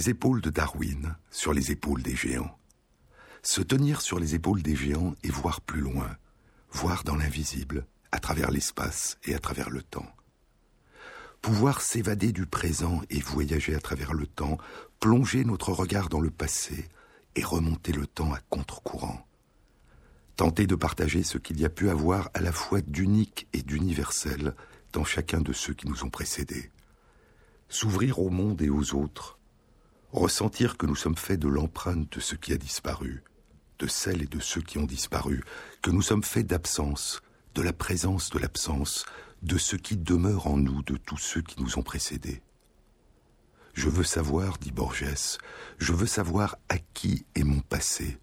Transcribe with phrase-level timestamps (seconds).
[0.00, 2.58] les épaules de Darwin, sur les épaules des géants.
[3.42, 6.16] Se tenir sur les épaules des géants et voir plus loin,
[6.72, 10.10] voir dans l'invisible, à travers l'espace et à travers le temps.
[11.42, 14.56] Pouvoir s'évader du présent et voyager à travers le temps,
[15.00, 16.88] plonger notre regard dans le passé
[17.36, 19.28] et remonter le temps à contre-courant.
[20.36, 24.54] Tenter de partager ce qu'il y a pu avoir à la fois d'unique et d'universel
[24.94, 26.70] dans chacun de ceux qui nous ont précédés.
[27.68, 29.36] S'ouvrir au monde et aux autres,
[30.12, 33.22] ressentir que nous sommes faits de l'empreinte de ce qui a disparu,
[33.78, 35.42] de celles et de ceux qui ont disparu,
[35.82, 37.22] que nous sommes faits d'absence,
[37.54, 39.06] de la présence de l'absence,
[39.42, 42.42] de ce qui demeure en nous de tous ceux qui nous ont précédés.
[43.72, 45.38] Je veux savoir, dit Borges,
[45.78, 48.18] je veux savoir à qui est mon passé.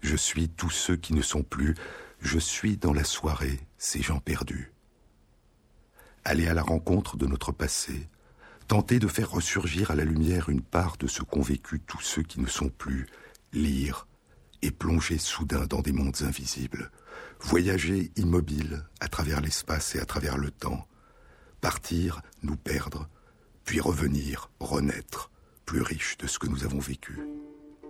[0.00, 1.74] Je suis tous ceux qui ne sont plus,
[2.20, 4.72] je suis dans la soirée ces gens perdus.
[6.24, 8.08] Aller à la rencontre de notre passé,
[8.70, 12.22] tenter de faire ressurgir à la lumière une part de ce qu'ont vécu tous ceux
[12.22, 13.08] qui ne sont plus,
[13.52, 14.06] lire
[14.62, 16.92] et plonger soudain dans des mondes invisibles,
[17.40, 20.86] voyager immobile à travers l'espace et à travers le temps,
[21.60, 23.08] partir, nous perdre,
[23.64, 25.32] puis revenir, renaître,
[25.66, 27.18] plus riche de ce que nous avons vécu.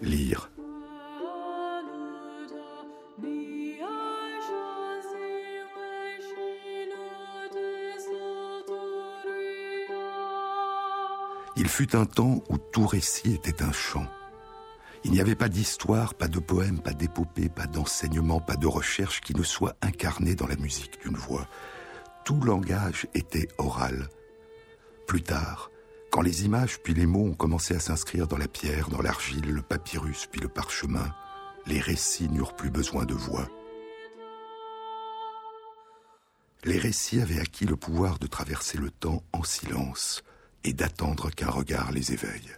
[0.00, 0.50] Lire.
[11.60, 14.06] Il fut un temps où tout récit était un chant
[15.04, 19.22] il n'y avait pas d'histoire, pas de poème, pas d'épopée, pas d'enseignement, pas de recherche
[19.22, 21.48] qui ne soit incarné dans la musique d'une voix.
[22.24, 24.08] Tout langage était oral.
[25.06, 25.70] Plus tard,
[26.10, 29.50] quand les images puis les mots ont commencé à s'inscrire dans la pierre, dans l'argile,
[29.50, 31.14] le papyrus puis le parchemin,
[31.66, 33.48] les récits n'eurent plus besoin de voix.
[36.64, 40.22] Les récits avaient acquis le pouvoir de traverser le temps en silence
[40.64, 42.50] et d'attendre qu'un regard les éveille.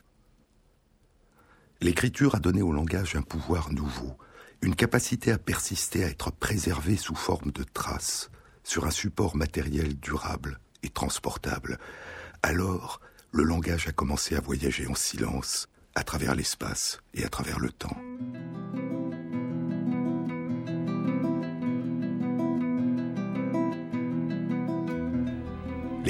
[1.80, 4.16] L'écriture a donné au langage un pouvoir nouveau,
[4.60, 8.30] une capacité à persister, à être préservé sous forme de traces,
[8.62, 11.78] sur un support matériel durable et transportable.
[12.42, 13.00] Alors,
[13.32, 17.70] le langage a commencé à voyager en silence, à travers l'espace et à travers le
[17.70, 17.96] temps.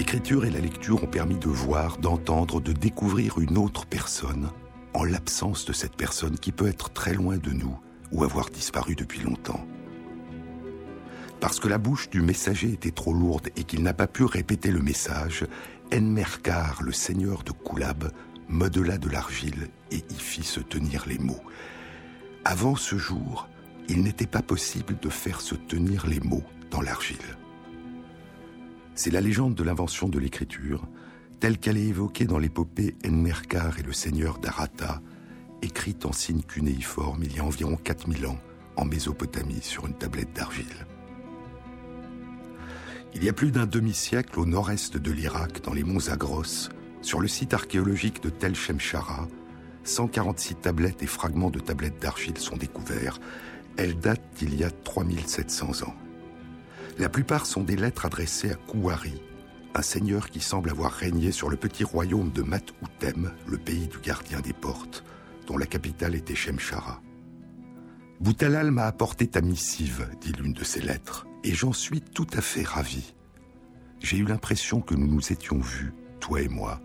[0.02, 4.50] L'écriture et la lecture ont permis de voir, d'entendre, de découvrir une autre personne,
[4.94, 7.78] en l'absence de cette personne qui peut être très loin de nous
[8.10, 9.64] ou avoir disparu depuis longtemps.
[11.38, 14.72] Parce que la bouche du messager était trop lourde et qu'il n'a pas pu répéter
[14.72, 15.46] le message,
[15.94, 18.10] Enmerkar, le seigneur de Koulab,
[18.48, 21.44] modela de l'argile et y fit se tenir les mots.
[22.44, 23.48] Avant ce jour,
[23.88, 27.19] il n'était pas possible de faire se tenir les mots dans l'argile.
[28.94, 30.86] C'est la légende de l'invention de l'écriture,
[31.41, 35.00] telle qu'elle est évoquée dans l'épopée Enmerkar et le seigneur d'Arata,
[35.62, 38.38] écrite en signe cunéiforme il y a environ 4000 ans
[38.76, 40.86] en Mésopotamie sur une tablette d'argile.
[43.14, 46.70] Il y a plus d'un demi-siècle au nord-est de l'Irak, dans les monts Zagros,
[47.02, 49.28] sur le site archéologique de Tel Shemshara,
[49.84, 53.19] 146 tablettes et fragments de tablettes d'argile sont découverts.
[53.76, 55.94] Elles datent d'il y a 3700 ans.
[56.98, 59.20] La plupart sont des lettres adressées à Kouari,
[59.75, 63.98] un seigneur qui semble avoir régné sur le petit royaume de Mat-Outem, le pays du
[63.98, 65.02] gardien des portes,
[65.47, 67.00] dont la capitale était Shemshara.
[68.20, 72.41] Boutalal m'a apporté ta missive, dit l'une de ses lettres, et j'en suis tout à
[72.41, 73.14] fait ravi.
[74.00, 76.81] J'ai eu l'impression que nous nous étions vus, toi et moi,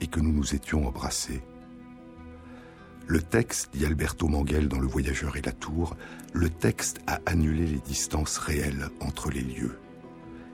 [0.00, 1.42] et que nous nous étions embrassés.
[3.06, 5.96] Le texte, dit Alberto Manguel dans Le Voyageur et la Tour,
[6.32, 9.78] le texte a annulé les distances réelles entre les lieux.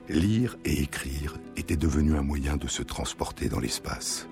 [0.09, 4.27] Lire et écrire était devenu un moyen de se transporter dans l'espace.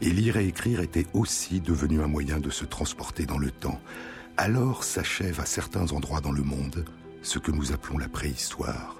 [0.00, 3.80] Et lire et écrire était aussi devenu un moyen de se transporter dans le temps.
[4.36, 6.84] Alors s'achève à certains endroits dans le monde
[7.22, 8.96] ce que nous appelons la préhistoire.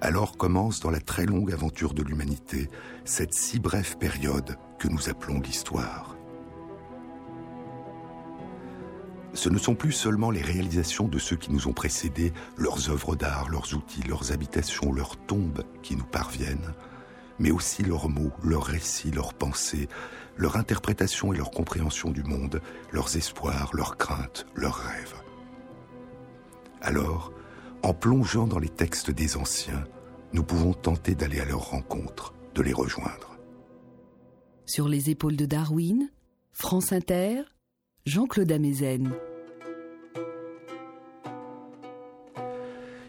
[0.00, 2.70] Alors commence dans la très longue aventure de l'humanité
[3.04, 6.15] cette si brève période que nous appelons l'histoire.
[9.36, 13.14] Ce ne sont plus seulement les réalisations de ceux qui nous ont précédés, leurs œuvres
[13.16, 16.74] d'art, leurs outils, leurs habitations, leurs tombes qui nous parviennent,
[17.38, 19.88] mais aussi leurs mots, leurs récits, leurs pensées,
[20.36, 22.62] leur interprétation et leur compréhension du monde,
[22.92, 25.14] leurs espoirs, leurs craintes, leurs rêves.
[26.80, 27.32] Alors,
[27.82, 29.84] en plongeant dans les textes des anciens,
[30.32, 33.36] nous pouvons tenter d'aller à leur rencontre, de les rejoindre.
[34.64, 36.10] Sur les épaules de Darwin,
[36.52, 37.42] France Inter,
[38.06, 39.10] Jean-Claude Amezen.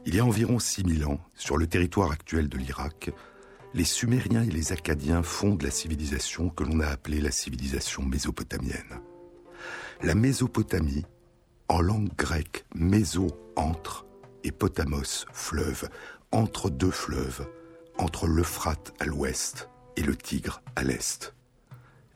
[0.07, 3.11] Il y a environ 6000 ans, sur le territoire actuel de l'Irak,
[3.75, 9.01] les Sumériens et les Acadiens fondent la civilisation que l'on a appelée la civilisation mésopotamienne.
[10.01, 11.05] La Mésopotamie,
[11.67, 14.07] en langue grecque, méso, entre,
[14.43, 15.89] et potamos, fleuve,
[16.31, 17.47] entre deux fleuves,
[17.99, 21.35] entre l'Euphrate à l'ouest et le Tigre à l'est.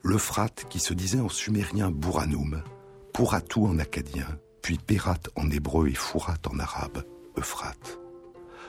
[0.02, 2.64] L'Euphrate qui se disait en sumérien Bouranoum,
[3.12, 4.26] Pourratou en acadien,
[4.62, 7.04] puis Pérat en hébreu et Fourat en arabe,
[7.36, 7.98] Euphrate.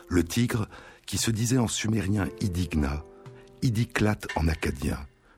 [0.10, 0.68] Le Tigre
[1.06, 3.04] qui se disait en sumérien Idigna,
[3.62, 4.98] Idiklat en acadien,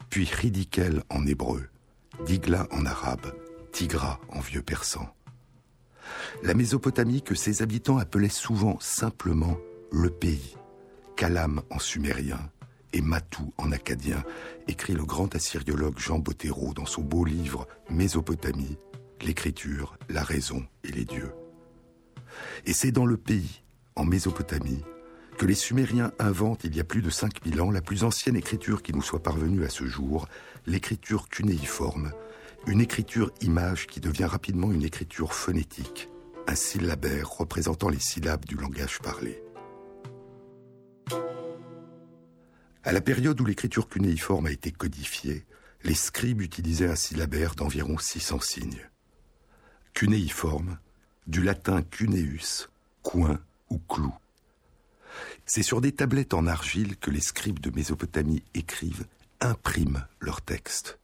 [0.10, 1.69] puis Ridikel en hébreu,
[2.25, 3.34] Digla en arabe,
[3.72, 5.07] Tigra en vieux persan.
[6.44, 9.57] La Mésopotamie que ses habitants appelaient souvent simplement
[9.92, 10.56] le pays,
[11.16, 12.40] Kalam en sumérien
[12.94, 14.24] et Matou en acadien,
[14.68, 18.78] écrit le grand assyriologue Jean Bottero dans son beau livre Mésopotamie,
[19.24, 21.32] l'écriture, la raison et les dieux.
[22.66, 23.64] Et c'est dans le pays,
[23.96, 24.84] en Mésopotamie,
[25.38, 28.82] que les Sumériens inventent il y a plus de 5000 ans la plus ancienne écriture
[28.82, 30.28] qui nous soit parvenue à ce jour,
[30.66, 32.12] l'écriture cunéiforme,
[32.68, 36.10] une écriture image qui devient rapidement une écriture phonétique,
[36.48, 39.42] un syllabaire représentant les syllabes du langage parlé.
[42.84, 45.46] À la période où l'écriture cunéiforme a été codifiée,
[45.84, 48.90] les scribes utilisaient un syllabaire d'environ 600 signes.
[49.95, 50.77] Cunéiforme,
[51.25, 52.68] du latin cuneus,
[53.01, 53.39] coin
[53.69, 54.13] ou clou.
[55.45, 59.06] C'est sur des tablettes en argile que les scribes de Mésopotamie écrivent,
[59.39, 61.00] impriment leurs textes.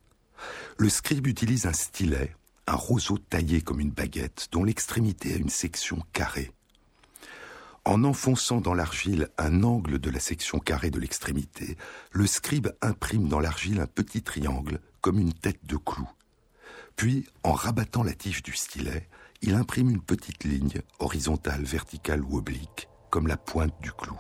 [0.78, 2.36] Le scribe utilise un stylet,
[2.68, 6.52] un roseau taillé comme une baguette, dont l'extrémité a une section carrée.
[7.86, 11.78] En enfonçant dans l'argile un angle de la section carrée de l'extrémité,
[12.12, 16.10] le scribe imprime dans l'argile un petit triangle comme une tête de clou.
[17.02, 19.10] Puis, en rabattant la tige du stylet,
[19.42, 24.20] il imprime une petite ligne, horizontale, verticale ou oblique, comme la pointe du clou.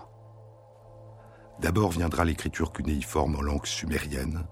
[1.59, 4.47] D'abord viendra l'écriture cunéiforme en langue sumérienne,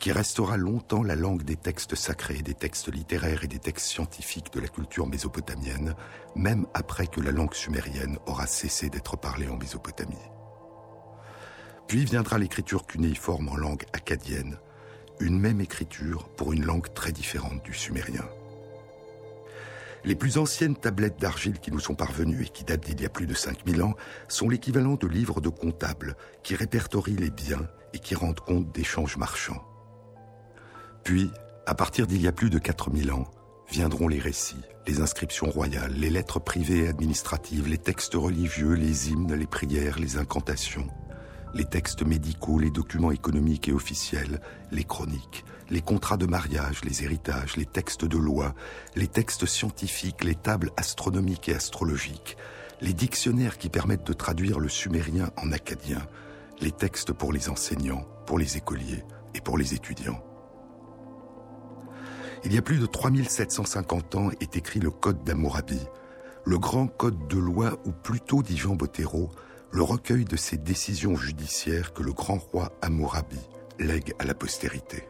[0.00, 4.52] qui restera longtemps la langue des textes sacrés, des textes littéraires et des textes scientifiques
[4.52, 5.94] de la culture mésopotamienne,
[6.34, 10.16] même après que la langue sumérienne aura cessé d'être parlée en Mésopotamie.
[11.86, 14.58] Puis viendra l'écriture cunéiforme en langue acadienne,
[15.20, 18.24] une même écriture pour une langue très différente du sumérien.
[20.04, 23.10] Les plus anciennes tablettes d'argile qui nous sont parvenues et qui datent d'il y a
[23.10, 23.94] plus de 5000 ans
[24.28, 29.18] sont l'équivalent de livres de comptables qui répertorient les biens et qui rendent compte d'échanges
[29.18, 29.62] marchands.
[31.04, 31.30] Puis,
[31.66, 33.30] à partir d'il y a plus de 4000 ans,
[33.70, 39.10] viendront les récits, les inscriptions royales, les lettres privées et administratives, les textes religieux, les
[39.10, 40.88] hymnes, les prières, les incantations,
[41.54, 47.04] les textes médicaux, les documents économiques et officiels, les chroniques, les contrats de mariage, les
[47.04, 48.54] héritages, les textes de loi,
[48.96, 52.36] les textes scientifiques, les tables astronomiques et astrologiques,
[52.80, 56.00] les dictionnaires qui permettent de traduire le sumérien en acadien,
[56.60, 59.04] les textes pour les enseignants, pour les écoliers
[59.34, 60.22] et pour les étudiants.
[62.44, 65.80] Il y a plus de 3750 ans est écrit le Code d'Amourabi,
[66.44, 69.30] le grand code de loi ou plutôt, dit Jean Bottero,
[69.72, 73.38] le recueil de ces décisions judiciaires que le grand roi Amourabi
[73.78, 75.04] lègue à la postérité.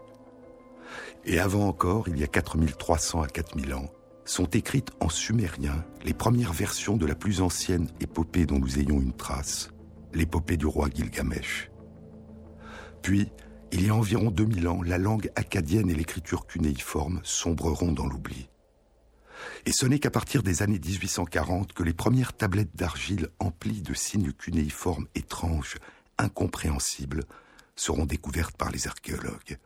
[1.25, 3.90] Et avant encore, il y a 4300 à 4000 ans,
[4.25, 9.00] sont écrites en sumérien les premières versions de la plus ancienne épopée dont nous ayons
[9.00, 9.71] une trace,
[10.12, 11.71] l'épopée du roi Gilgamesh.
[13.02, 13.31] Puis,
[13.73, 18.50] il y a environ 2000 ans, la langue acadienne et l'écriture cunéiforme sombreront dans l'oubli.
[19.66, 23.94] Et ce n'est qu'à partir des années 1840 que les premières tablettes d'argile emplies de
[23.94, 25.76] signes cunéiformes étranges,
[26.18, 27.25] incompréhensibles,
[27.76, 29.59] seront découvertes par les archéologues.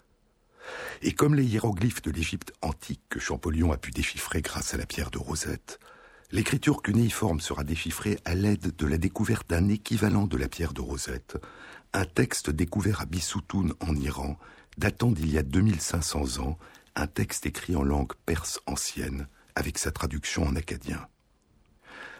[1.03, 4.87] Et comme les hiéroglyphes de l'Égypte antique que Champollion a pu déchiffrer grâce à la
[4.87, 5.79] pierre de Rosette,
[6.31, 10.81] l'écriture cunéiforme sera déchiffrée à l'aide de la découverte d'un équivalent de la pierre de
[10.81, 11.37] Rosette,
[11.93, 14.39] un texte découvert à Bissoutoun en Iran,
[14.79, 16.59] datant d'il y a 2500 ans,
[16.97, 21.07] un texte écrit en langue perse ancienne, avec sa traduction en acadien.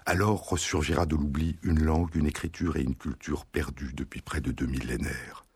[0.07, 4.53] Alors ressurgira de l'oubli une langue, une écriture et une culture perdues depuis près de
[4.53, 5.47] deux millénaires.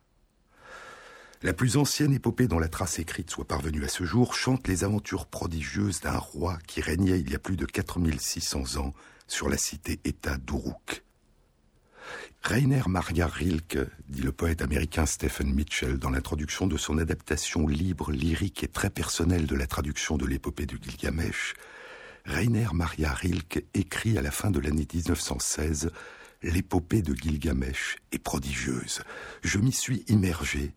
[1.42, 4.82] La plus ancienne épopée dont la trace écrite soit parvenue à ce jour chante les
[4.82, 8.92] aventures prodigieuses d'un roi qui régnait il y a plus de 4600 ans
[9.28, 11.04] sur la cité-État d'Uruk.
[12.42, 18.10] Rainer Maria Rilke, dit le poète américain Stephen Mitchell dans l'introduction de son adaptation libre,
[18.10, 21.54] lyrique et très personnelle de la traduction de l'épopée du Gilgamesh,
[22.28, 25.90] Rainer Maria Rilke écrit à la fin de l'année 1916
[26.42, 29.00] L'épopée de Gilgamesh est prodigieuse.
[29.42, 30.74] Je m'y suis immergé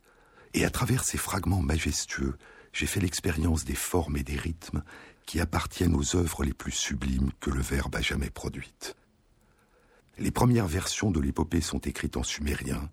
[0.53, 2.38] et à travers ces fragments majestueux,
[2.72, 4.81] j'ai fait l'expérience des formes et des rythmes
[5.25, 8.96] qui appartiennent aux œuvres les plus sublimes que le Verbe a jamais produites.
[10.20, 12.89] Les premières versions de l'épopée sont écrites en sumérien,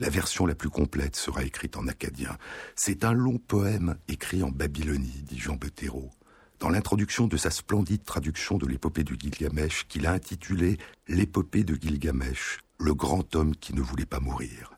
[0.00, 2.36] La version la plus complète sera écrite en acadien.
[2.74, 6.10] C'est un long poème écrit en Babylonie, dit Jean Bethérault.
[6.58, 11.74] Dans l'introduction de sa splendide traduction de l'épopée de Gilgamesh, qu'il a intitulée L'épopée de
[11.74, 14.72] Gilgamesh, le grand homme qui ne voulait pas mourir.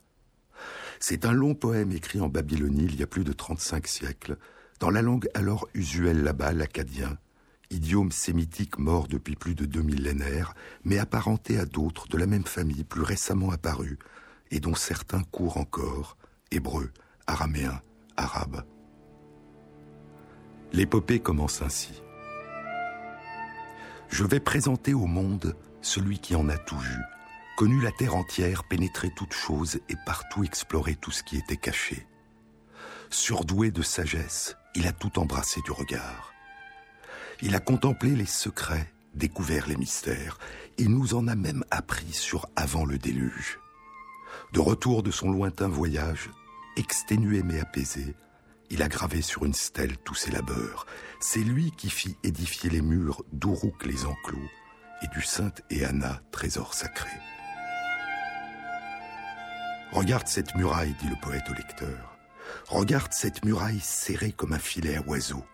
[0.99, 4.37] C'est un long poème écrit en Babylonie il y a plus de 35 siècles,
[4.81, 7.17] dans la langue alors usuelle là-bas, l'acadien,
[7.69, 12.45] idiome sémitique mort depuis plus de deux millénaires, mais apparenté à d'autres de la même
[12.45, 13.97] famille plus récemment apparus,
[14.51, 16.17] et dont certains courent encore,
[16.51, 16.91] hébreu,
[17.27, 17.81] araméen,
[18.17, 18.63] arabe.
[20.71, 22.01] L'épopée commence ainsi.
[24.09, 26.97] Je vais présenter au monde celui qui en a tout vu,
[27.57, 32.05] connu la terre entière, pénétré toutes choses et partout exploré tout ce qui était caché.
[33.09, 36.33] Surdoué de sagesse, il a tout embrassé du regard.
[37.41, 40.37] Il a contemplé les secrets, découvert les mystères,
[40.77, 43.59] il nous en a même appris sur avant le déluge.
[44.53, 46.29] De retour de son lointain voyage,
[46.75, 48.15] exténué mais apaisé,
[48.69, 50.85] il a gravé sur une stèle tous ses labeurs.
[51.19, 54.49] C'est lui qui fit édifier les murs d'Uruk les enclos
[55.01, 57.09] et du Sainte Éana, trésor sacré.
[59.91, 62.17] Regarde cette muraille, dit le poète au lecteur.
[62.67, 65.45] Regarde cette muraille serrée comme un filet à oiseaux.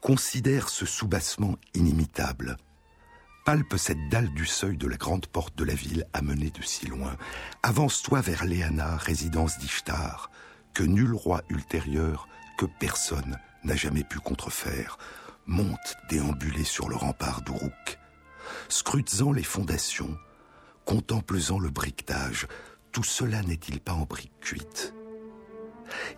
[0.00, 2.56] Considère ce soubassement inimitable,
[3.44, 6.86] palpe cette dalle du seuil de la grande porte de la ville amenée de si
[6.86, 7.16] loin.
[7.62, 10.30] Avance-toi vers Léana, résidence d'Ishtar,
[10.76, 12.28] que nul roi ultérieur,
[12.58, 14.98] que personne n'a jamais pu contrefaire.
[15.46, 17.98] Monte déambulé sur le rempart d'Uruk.
[18.68, 20.18] Scrutes-en les fondations,
[20.84, 22.46] contemples-en le briquetage,
[22.92, 24.92] tout cela n'est-il pas en briques cuites?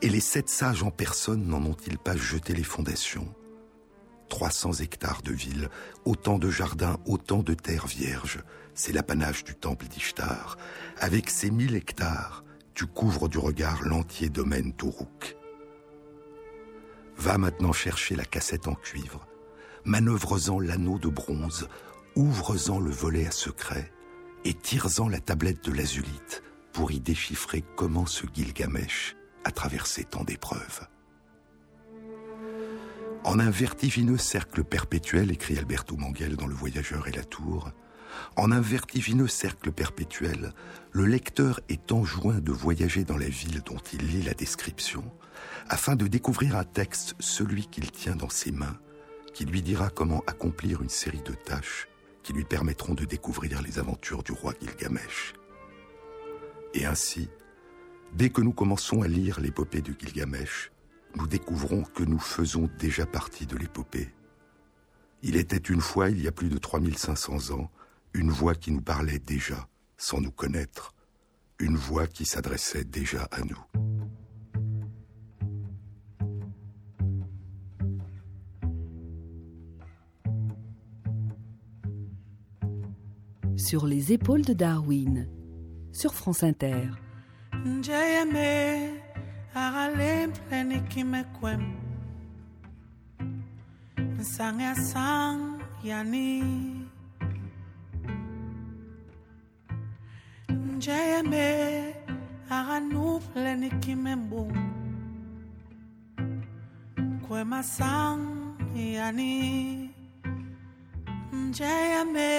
[0.02, 3.32] Et les sept sages en personne n'en ont-ils pas jeté les fondations?
[4.28, 5.68] 300 hectares de ville,
[6.04, 8.42] autant de jardins, autant de terres vierges.
[8.74, 10.58] C'est l'apanage du temple d'Ishtar.
[10.98, 12.42] Avec ces 1000 hectares,
[12.78, 15.36] tu couvres du regard l'entier domaine d'Uruk.
[17.16, 19.26] Va maintenant chercher la cassette en cuivre,
[19.84, 21.68] manœuvre-en l'anneau de bronze,
[22.14, 23.92] ouvre-en le volet à secret
[24.44, 30.22] et tire-en la tablette de l'azulite pour y déchiffrer comment ce Gilgamesh a traversé tant
[30.22, 30.86] d'épreuves.
[33.24, 37.72] En un vertigineux cercle perpétuel, écrit Alberto Manguel dans Le Voyageur et la Tour,
[38.36, 40.52] en un vertigineux cercle perpétuel,
[40.92, 45.04] le lecteur est enjoint de voyager dans la ville dont il lit la description,
[45.68, 48.78] afin de découvrir un texte, celui qu'il tient dans ses mains,
[49.34, 51.88] qui lui dira comment accomplir une série de tâches
[52.22, 55.34] qui lui permettront de découvrir les aventures du roi Gilgamesh.
[56.74, 57.30] Et ainsi,
[58.12, 60.70] dès que nous commençons à lire l'épopée de Gilgamesh,
[61.16, 64.12] nous découvrons que nous faisons déjà partie de l'épopée.
[65.22, 67.70] Il était une fois, il y a plus de 3500 ans,
[68.14, 70.94] une voix qui nous parlait déjà, sans nous connaître,
[71.58, 73.64] une voix qui s'adressait déjà à nous.
[83.56, 85.28] Sur les épaules de Darwin,
[85.92, 86.90] sur France Inter.
[100.88, 101.92] Jayame
[102.50, 104.42] Aranu plenikimembu
[107.28, 108.24] Kwema sang
[108.74, 109.90] yani
[111.52, 112.32] Jayame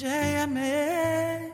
[0.00, 1.53] Jayame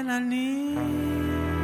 [0.00, 1.59] when I need.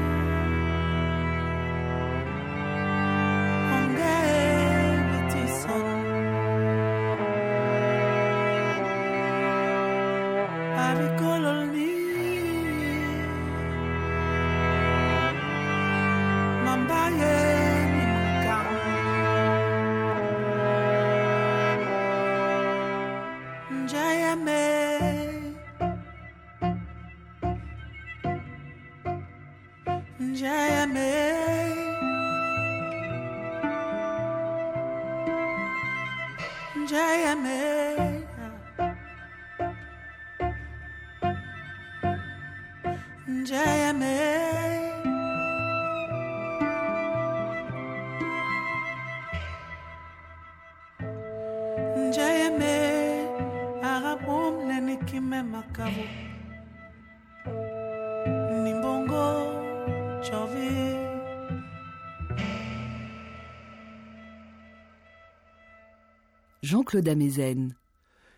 [66.67, 67.77] Jean-Claude Amezen.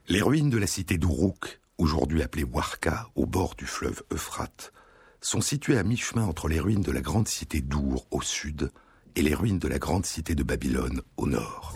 [0.07, 4.75] Les ruines de la cité d'Uruk, aujourd'hui appelée Warka, au bord du fleuve Euphrate,
[5.23, 8.71] sont situées à mi-chemin entre les ruines de la grande cité d'Our au sud
[9.17, 11.73] et les ruines de la grande cité de Babylone au nord.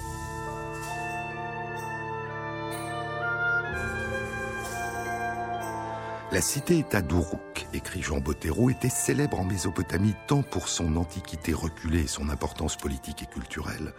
[6.33, 12.03] La cité-État d'Uruk, écrit Jean Bottero, était célèbre en Mésopotamie tant pour son antiquité reculée
[12.03, 13.95] et son importance politique et culturelle,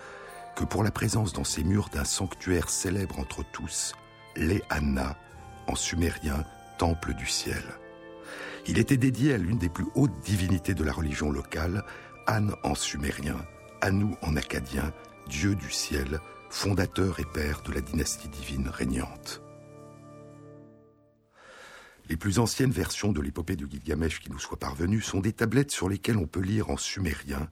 [0.56, 3.94] que pour la présence dans ses murs d'un sanctuaire célèbre entre tous,
[4.36, 5.18] l'Ehanna,
[5.68, 6.44] en sumérien,
[6.78, 7.64] temple du ciel.
[8.68, 11.84] Il était dédié à l'une des plus hautes divinités de la religion locale,
[12.28, 13.38] An en sumérien,
[13.82, 14.94] Anu en acadien,
[15.28, 19.42] dieu du ciel, fondateur et père de la dynastie divine régnante.
[22.10, 25.72] Les plus anciennes versions de l'épopée de Gilgamesh qui nous soient parvenues sont des tablettes
[25.72, 27.50] sur lesquelles on peut lire en sumérien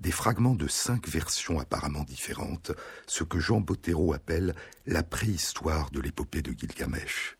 [0.00, 2.72] des fragments de cinq versions apparemment différentes,
[3.06, 4.54] ce que Jean Bottero appelle
[4.86, 7.36] la préhistoire de l'épopée de Gilgamesh.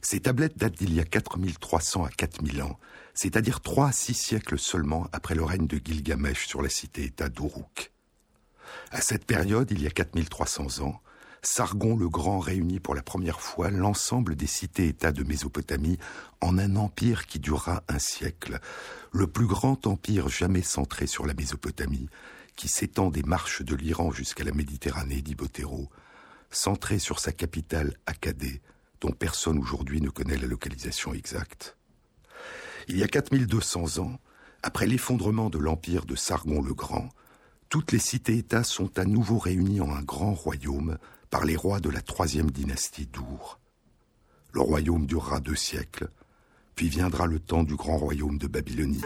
[0.00, 2.78] Ces tablettes datent d'il y a 4300 à 4000 ans,
[3.14, 7.92] c'est-à-dire trois à six siècles seulement après le règne de Gilgamesh sur la cité-État d'Uruk.
[8.90, 11.00] À cette période, il y a 4300 ans,
[11.46, 15.96] Sargon le Grand réunit pour la première fois l'ensemble des cités-États de Mésopotamie
[16.40, 18.58] en un empire qui durera un siècle,
[19.12, 22.10] le plus grand empire jamais centré sur la Mésopotamie,
[22.56, 25.88] qui s'étend des marches de l'Iran jusqu'à la Méditerranée, dit Bottero,
[26.50, 28.60] centré sur sa capitale Akkadé,
[29.00, 31.76] dont personne aujourd'hui ne connaît la localisation exacte.
[32.88, 34.18] Il y a 4200 ans,
[34.64, 37.08] après l'effondrement de l'empire de Sargon le Grand,
[37.68, 40.98] toutes les cités-États sont à nouveau réunies en un grand royaume
[41.36, 43.60] par les rois de la troisième dynastie d'Our.
[44.54, 46.08] Le royaume durera deux siècles,
[46.74, 49.04] puis viendra le temps du grand royaume de Babylonie.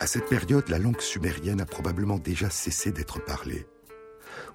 [0.00, 3.66] À cette période, la langue sumérienne a probablement déjà cessé d'être parlée.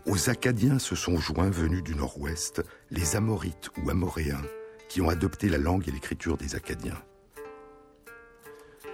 [0.07, 4.41] Aux Acadiens se sont joints venus du nord-ouest les Amorites ou Amoréens
[4.89, 7.03] qui ont adopté la langue et l'écriture des Acadiens.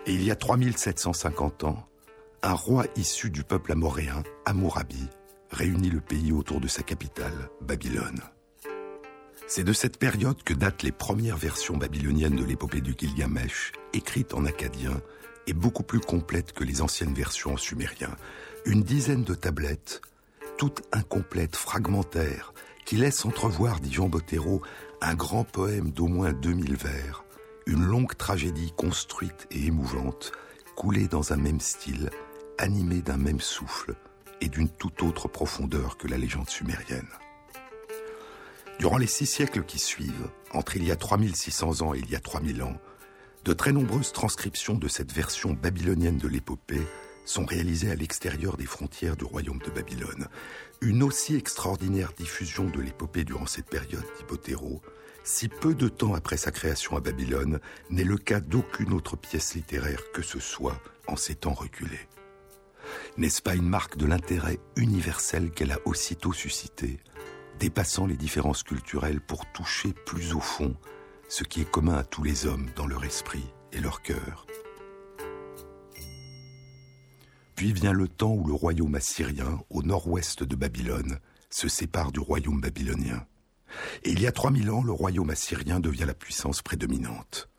[0.05, 1.87] Et il y a 3750 ans,
[2.41, 5.07] un roi issu du peuple amoréen, Amourabi,
[5.53, 8.21] réunit le pays autour de sa capitale, Babylone.
[9.47, 14.33] C'est de cette période que datent les premières versions babyloniennes de l'épopée du Gilgamesh, écrites
[14.33, 14.99] en acadien
[15.45, 18.15] et beaucoup plus complètes que les anciennes versions en sumérien.
[18.65, 20.01] Une dizaine de tablettes,
[20.57, 22.53] toutes incomplètes, fragmentaires,
[22.85, 24.61] qui laissent entrevoir, dit Jean Bottero,
[25.01, 27.23] un grand poème d'au moins 2000 vers,
[27.67, 30.31] une longue tragédie construite et émouvante,
[30.75, 32.09] coulée dans un même style,
[32.57, 33.95] animée d'un même souffle
[34.43, 37.07] et d'une toute autre profondeur que la légende sumérienne.
[38.77, 42.15] Durant les six siècles qui suivent, entre il y a 3600 ans et il y
[42.15, 42.77] a 3000 ans,
[43.45, 46.81] de très nombreuses transcriptions de cette version babylonienne de l'épopée
[47.25, 50.27] sont réalisées à l'extérieur des frontières du royaume de Babylone.
[50.81, 54.25] Une aussi extraordinaire diffusion de l'épopée durant cette période, dit
[55.23, 59.55] si peu de temps après sa création à Babylone, n'est le cas d'aucune autre pièce
[59.55, 62.09] littéraire que ce soit en ces temps reculés.
[63.17, 66.99] N'est-ce pas une marque de l'intérêt universel qu'elle a aussitôt suscité,
[67.59, 70.75] dépassant les différences culturelles pour toucher plus au fond
[71.29, 74.45] ce qui est commun à tous les hommes dans leur esprit et leur cœur?
[77.55, 82.19] Puis vient le temps où le royaume assyrien, au nord-ouest de Babylone, se sépare du
[82.19, 83.25] royaume babylonien.
[84.03, 87.49] Et il y a 3000 ans, le royaume assyrien devient la puissance prédominante.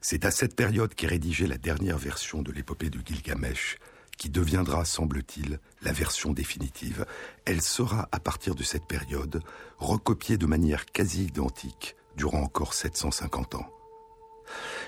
[0.00, 3.78] C'est à cette période qu'est rédigée la dernière version de l'épopée de Gilgamesh,
[4.16, 7.06] qui deviendra, semble-t-il, la version définitive.
[7.44, 9.42] Elle sera, à partir de cette période,
[9.78, 13.68] recopiée de manière quasi identique durant encore 750 ans.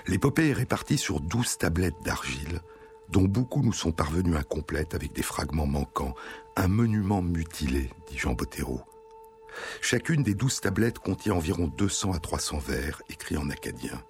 [0.07, 2.61] L'épopée est répartie sur douze tablettes d'argile,
[3.09, 6.15] dont beaucoup nous sont parvenus incomplètes avec des fragments manquants,
[6.55, 8.81] un monument mutilé, dit Jean Bottero.
[9.81, 14.01] Chacune des douze tablettes contient environ 200 à 300 vers écrits en acadien.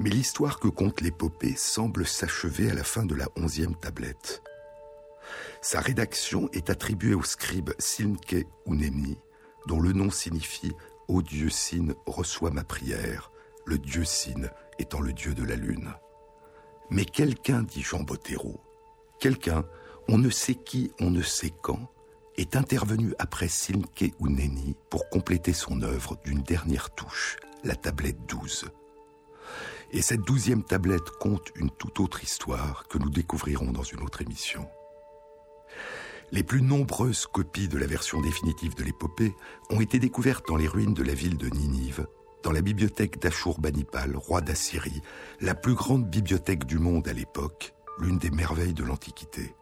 [0.00, 4.42] Mais l'histoire que compte l'épopée semble s'achever à la fin de la onzième tablette.
[5.60, 9.18] Sa rédaction est attribuée au scribe Silmke Unemi,
[9.66, 10.72] dont le nom signifie
[11.08, 13.30] Ô Dieu Sine, reçois ma prière,
[13.64, 15.92] le Dieu Sine étant le Dieu de la lune.
[16.90, 18.60] Mais quelqu'un, dit Jean Bottero,
[19.20, 19.64] quelqu'un,
[20.08, 21.90] on ne sait qui, on ne sait quand,
[22.36, 28.70] est intervenu après Silke Uneni pour compléter son œuvre d'une dernière touche, la tablette 12.
[29.90, 34.20] Et cette douzième tablette compte une toute autre histoire que nous découvrirons dans une autre
[34.20, 34.68] émission.
[36.30, 39.34] Les plus nombreuses copies de la version définitive de l'épopée
[39.70, 42.06] ont été découvertes dans les ruines de la ville de Ninive,
[42.42, 45.00] dans la bibliothèque d'Ashurbanipal, roi d'Assyrie,
[45.40, 49.54] la plus grande bibliothèque du monde à l'époque, l'une des merveilles de l'Antiquité.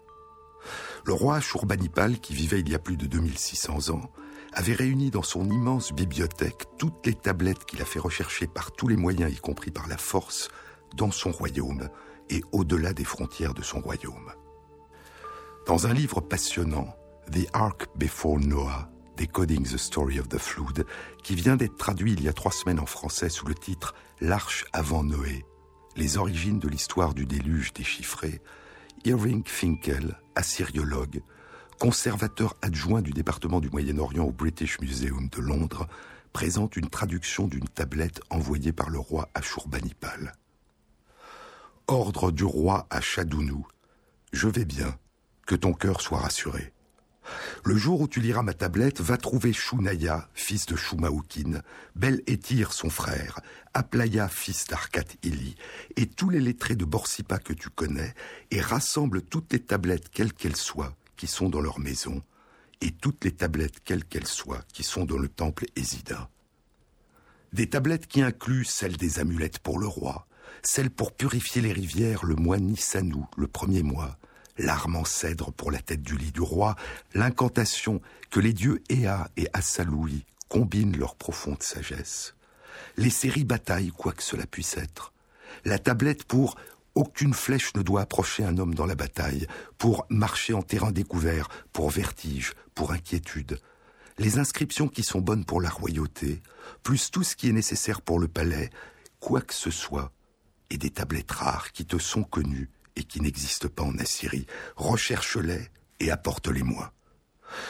[1.04, 4.10] Le roi Ashurbanipal, qui vivait il y a plus de 2600 ans,
[4.56, 8.88] avait réuni dans son immense bibliothèque toutes les tablettes qu'il a fait rechercher par tous
[8.88, 10.48] les moyens, y compris par la force,
[10.96, 11.90] dans son royaume
[12.30, 14.32] et au-delà des frontières de son royaume.
[15.66, 16.96] Dans un livre passionnant,
[17.30, 18.88] The Ark Before Noah,
[19.18, 20.86] Decoding the Story of the Flood,
[21.22, 24.64] qui vient d'être traduit il y a trois semaines en français sous le titre L'Arche
[24.72, 25.44] avant Noé,
[25.96, 28.40] les origines de l'histoire du déluge déchiffrée,
[29.04, 31.20] Irving Finkel, assyriologue,
[31.78, 35.86] conservateur adjoint du département du Moyen-Orient au British Museum de Londres,
[36.32, 40.32] présente une traduction d'une tablette envoyée par le roi Ashurbanipal.
[41.86, 43.66] Ordre du roi à Chadounou.
[44.32, 44.98] Je vais bien
[45.46, 46.72] que ton cœur soit rassuré.
[47.64, 51.62] Le jour où tu liras ma tablette, va trouver Shunaya, fils de Shumaoukin,
[51.94, 53.40] Bel Etir, son frère,
[53.74, 55.56] Aplaya, fils d'Arkat Ili,
[55.96, 58.14] et tous les lettrés de Borsipa que tu connais,
[58.50, 62.22] et rassemble toutes les tablettes, quelles qu'elles soient, qui sont dans leur maison,
[62.80, 66.28] et toutes les tablettes, quelles qu'elles soient, qui sont dans le temple Hésida.
[67.52, 70.26] Des tablettes qui incluent celles des amulettes pour le roi,
[70.62, 74.18] celles pour purifier les rivières le mois Nissanou, le premier mois,
[74.58, 76.76] l'arme en cèdre pour la tête du lit du roi,
[77.14, 78.00] l'incantation
[78.30, 82.34] que les dieux Ea et Assaloui combinent leur profonde sagesse,
[82.96, 85.12] les séries batailles, quoi que cela puisse être,
[85.64, 86.56] la tablette pour
[86.96, 89.46] aucune flèche ne doit approcher un homme dans la bataille,
[89.78, 93.60] pour marcher en terrain découvert, pour vertige, pour inquiétude,
[94.18, 96.42] les inscriptions qui sont bonnes pour la royauté,
[96.82, 98.70] plus tout ce qui est nécessaire pour le palais,
[99.20, 100.10] quoi que ce soit,
[100.70, 104.46] et des tablettes rares qui te sont connues et qui n'existent pas en Assyrie.
[104.76, 105.68] Recherche-les
[106.00, 106.92] et apporte-les-moi.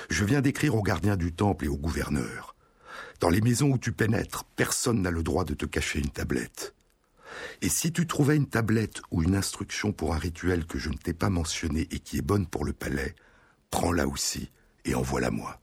[0.09, 2.55] Je viens d'écrire au gardien du temple et au gouverneur.
[3.21, 6.75] Dans les maisons où tu pénètres, personne n'a le droit de te cacher une tablette.
[7.63, 10.97] Et si tu trouvais une tablette ou une instruction pour un rituel que je ne
[10.97, 13.15] t'ai pas mentionné et qui est bonne pour le palais,
[13.71, 14.51] prends-la aussi
[14.85, 15.61] et envoie-la moi.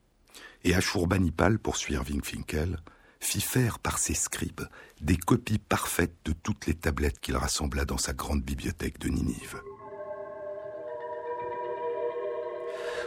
[0.64, 2.78] Et Ashurbanipal, poursuit Irving Finkel,
[3.20, 4.68] fit faire par ses scribes
[5.02, 9.62] des copies parfaites de toutes les tablettes qu'il rassembla dans sa grande bibliothèque de Ninive.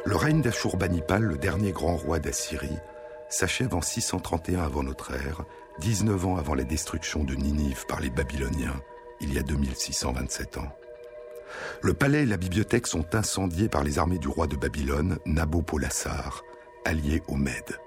[0.05, 2.79] Le règne d'Ashurbanipal, le dernier grand roi d'Assyrie,
[3.29, 5.45] s'achève en 631 avant notre ère,
[5.81, 8.81] 19 ans avant la destruction de Ninive par les Babyloniens,
[9.21, 10.73] il y a 2627 ans.
[11.83, 16.43] Le palais et la bibliothèque sont incendiés par les armées du roi de Babylone, Nabopolassar,
[16.87, 17.79] allié aux Mèdes.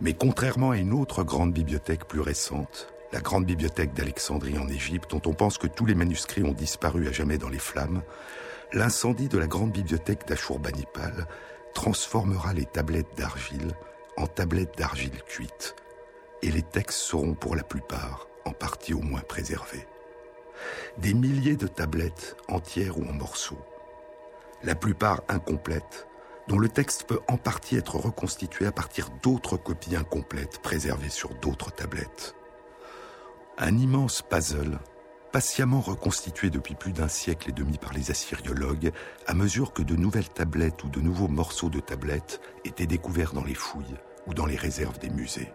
[0.00, 5.10] Mais contrairement à une autre grande bibliothèque plus récente, la grande bibliothèque d'Alexandrie en Égypte,
[5.10, 8.02] dont on pense que tous les manuscrits ont disparu à jamais dans les flammes,
[8.72, 11.26] l'incendie de la grande bibliothèque d'Ashurbanipal
[11.74, 13.72] transformera les tablettes d'argile
[14.16, 15.76] en tablettes d'argile cuites,
[16.42, 19.86] et les textes seront pour la plupart, en partie au moins préservés.
[20.98, 23.64] Des milliers de tablettes, entières ou en morceaux,
[24.62, 26.06] la plupart incomplètes,
[26.48, 31.34] dont le texte peut en partie être reconstitué à partir d'autres copies incomplètes préservées sur
[31.36, 32.34] d'autres tablettes.
[33.56, 34.78] Un immense puzzle,
[35.32, 38.92] patiemment reconstitué depuis plus d'un siècle et demi par les assyriologues,
[39.26, 43.44] à mesure que de nouvelles tablettes ou de nouveaux morceaux de tablettes étaient découverts dans
[43.44, 45.52] les fouilles ou dans les réserves des musées.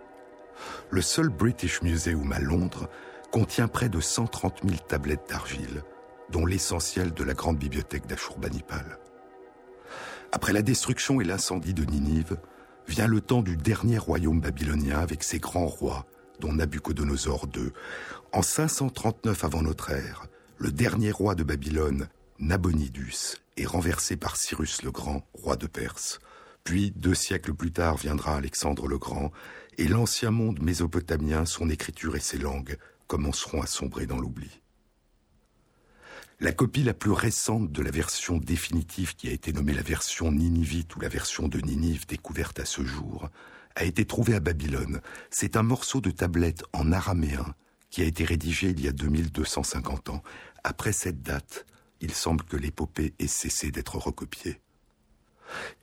[0.89, 2.89] Le seul British Museum à Londres
[3.32, 5.84] contient près de 130 000 tablettes d'argile,
[6.30, 8.98] dont l'essentiel de la grande bibliothèque d'Ashurbanipal.
[10.32, 12.38] Après la destruction et l'incendie de Ninive,
[12.88, 16.06] vient le temps du dernier royaume babylonien avec ses grands rois,
[16.39, 17.72] dont Nabucodonosor II.
[18.32, 20.26] En 539 avant notre ère,
[20.58, 22.08] le dernier roi de Babylone,
[22.39, 26.20] Nabonidus, est renversé par Cyrus le Grand, roi de Perse.
[26.63, 29.32] Puis, deux siècles plus tard, viendra Alexandre le Grand,
[29.78, 34.62] et l'ancien monde mésopotamien, son écriture et ses langues, commenceront à sombrer dans l'oubli.
[36.42, 40.32] La copie la plus récente de la version définitive qui a été nommée la version
[40.32, 43.30] ninivite ou la version de Ninive découverte à ce jour
[43.76, 45.02] a été trouvée à Babylone.
[45.30, 47.56] C'est un morceau de tablette en araméen
[47.90, 50.24] qui a été rédigé il y a 2250 ans.
[50.66, 51.66] Après cette date,
[52.02, 54.60] il semble que l'épopée ait cessé d'être recopiée.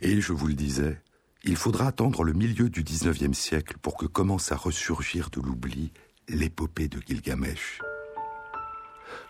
[0.01, 1.01] Et je vous le disais,
[1.45, 5.93] il faudra attendre le milieu du XIXe siècle pour que commence à ressurgir de l'oubli
[6.29, 7.81] l'épopée de Gilgamesh.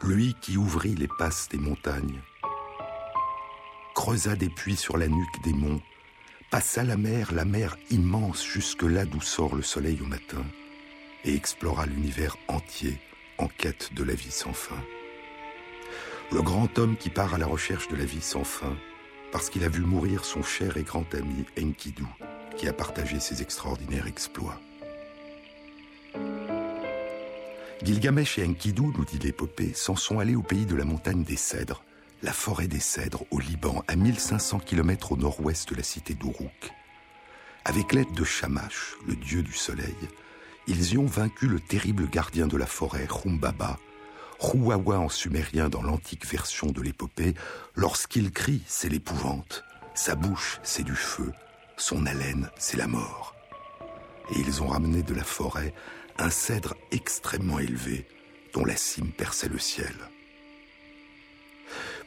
[0.03, 2.21] Lui qui ouvrit les passes des montagnes,
[3.95, 5.81] creusa des puits sur la nuque des monts,
[6.51, 10.45] passa la mer, la mer immense jusque là d'où sort le soleil au matin,
[11.25, 13.01] et explora l'univers entier
[13.39, 14.83] en quête de la vie sans fin.
[16.31, 18.77] Le grand homme qui part à la recherche de la vie sans fin,
[19.33, 22.05] parce qu'il a vu mourir son cher et grand ami Enkidu,
[22.57, 24.61] qui a partagé ses extraordinaires exploits.
[27.83, 31.37] Gilgamesh et Enkidu, nous dit l'épopée, s'en sont allés au pays de la montagne des
[31.37, 31.83] cèdres,
[32.23, 36.71] la forêt des cèdres au Liban, à 1500 km au nord-ouest de la cité d'Uruk.
[37.65, 39.97] Avec l'aide de Shamash, le dieu du soleil,
[40.69, 43.79] ils y ont vaincu le terrible gardien de la forêt, Humbaba,
[44.43, 47.35] Rouawa en sumérien dans l'antique version de l'épopée,
[47.77, 49.63] lorsqu'il crie, c'est l'épouvante,
[49.95, 51.31] sa bouche, c'est du feu,
[51.77, 53.37] son haleine, c'est la mort.
[54.35, 55.73] Et ils ont ramené de la forêt
[56.19, 58.05] un cèdre extrêmement élevé,
[58.53, 59.95] dont la cime perçait le ciel.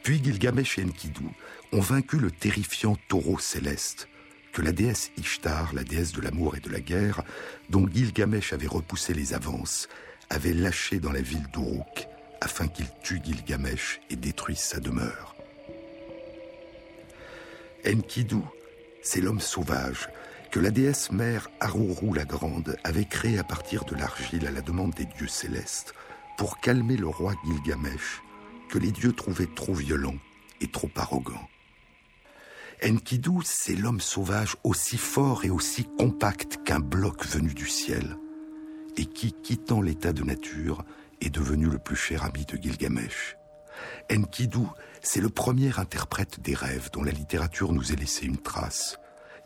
[0.02, 1.24] Puis Gilgamesh et Enkidu
[1.72, 4.10] ont vaincu le terrifiant taureau céleste,
[4.52, 7.22] que la déesse Ishtar, la déesse de l'amour et de la guerre,
[7.70, 9.88] dont Gilgamesh avait repoussé les avances,
[10.28, 12.08] avait lâché dans la ville d'Uruk
[12.40, 15.34] afin qu'il tue Gilgamesh et détruise sa demeure.
[17.86, 18.42] Enkidu,
[19.02, 20.08] c'est l'homme sauvage
[20.50, 24.60] que la déesse mère Aruru la Grande avait créé à partir de l'argile à la
[24.60, 25.94] demande des dieux célestes
[26.36, 28.22] pour calmer le roi Gilgamesh
[28.68, 30.16] que les dieux trouvaient trop violent
[30.60, 31.48] et trop arrogant.
[32.84, 38.16] Enkidu, c'est l'homme sauvage aussi fort et aussi compact qu'un bloc venu du ciel,
[38.98, 40.84] et qui, quittant l'état de nature,
[41.20, 43.36] est devenu le plus cher ami de Gilgamesh.
[44.10, 44.66] Enkidu,
[45.02, 48.98] c'est le premier interprète des rêves dont la littérature nous ait laissé une trace.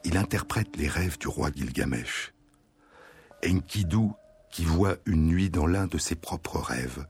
[0.05, 2.33] Il interprète les rêves du roi Gilgamesh.
[3.47, 4.09] Enkidu,
[4.51, 7.07] qui voit une nuit dans l'un de ses propres rêves,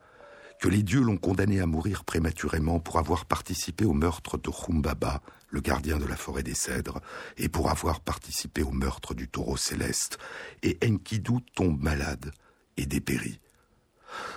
[0.60, 5.22] que les dieux l'ont condamné à mourir prématurément pour avoir participé au meurtre de Humbaba,
[5.48, 7.00] le gardien de la forêt des cèdres,
[7.38, 10.18] et pour avoir participé au meurtre du taureau céleste,
[10.62, 12.30] et Enkidu tombe malade
[12.76, 13.40] et dépérit.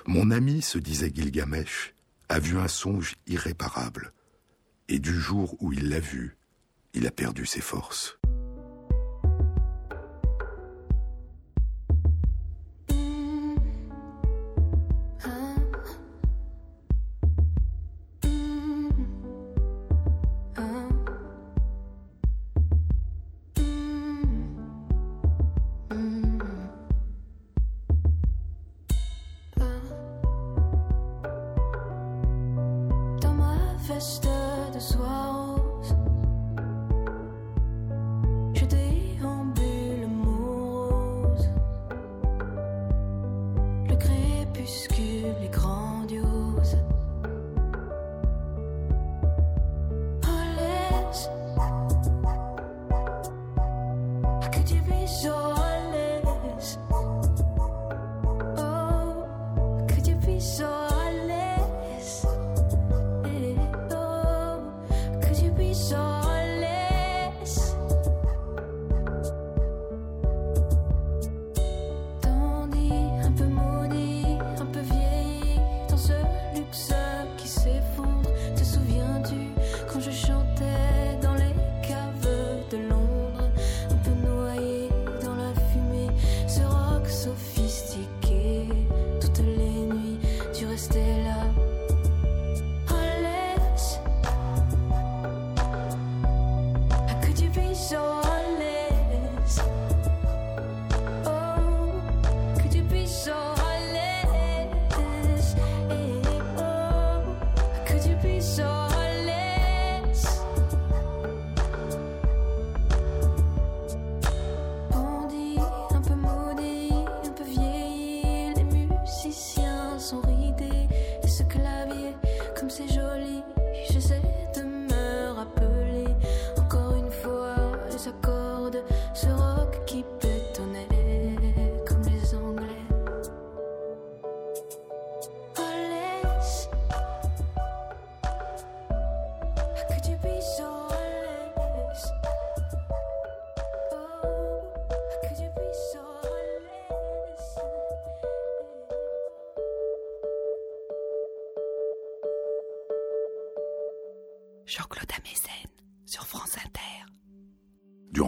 [0.06, 1.94] Mon ami, se disait Gilgamesh,
[2.30, 4.14] a vu un songe irréparable,
[4.90, 6.38] et du jour où il l'a vu,
[6.94, 8.18] il a perdu ses forces.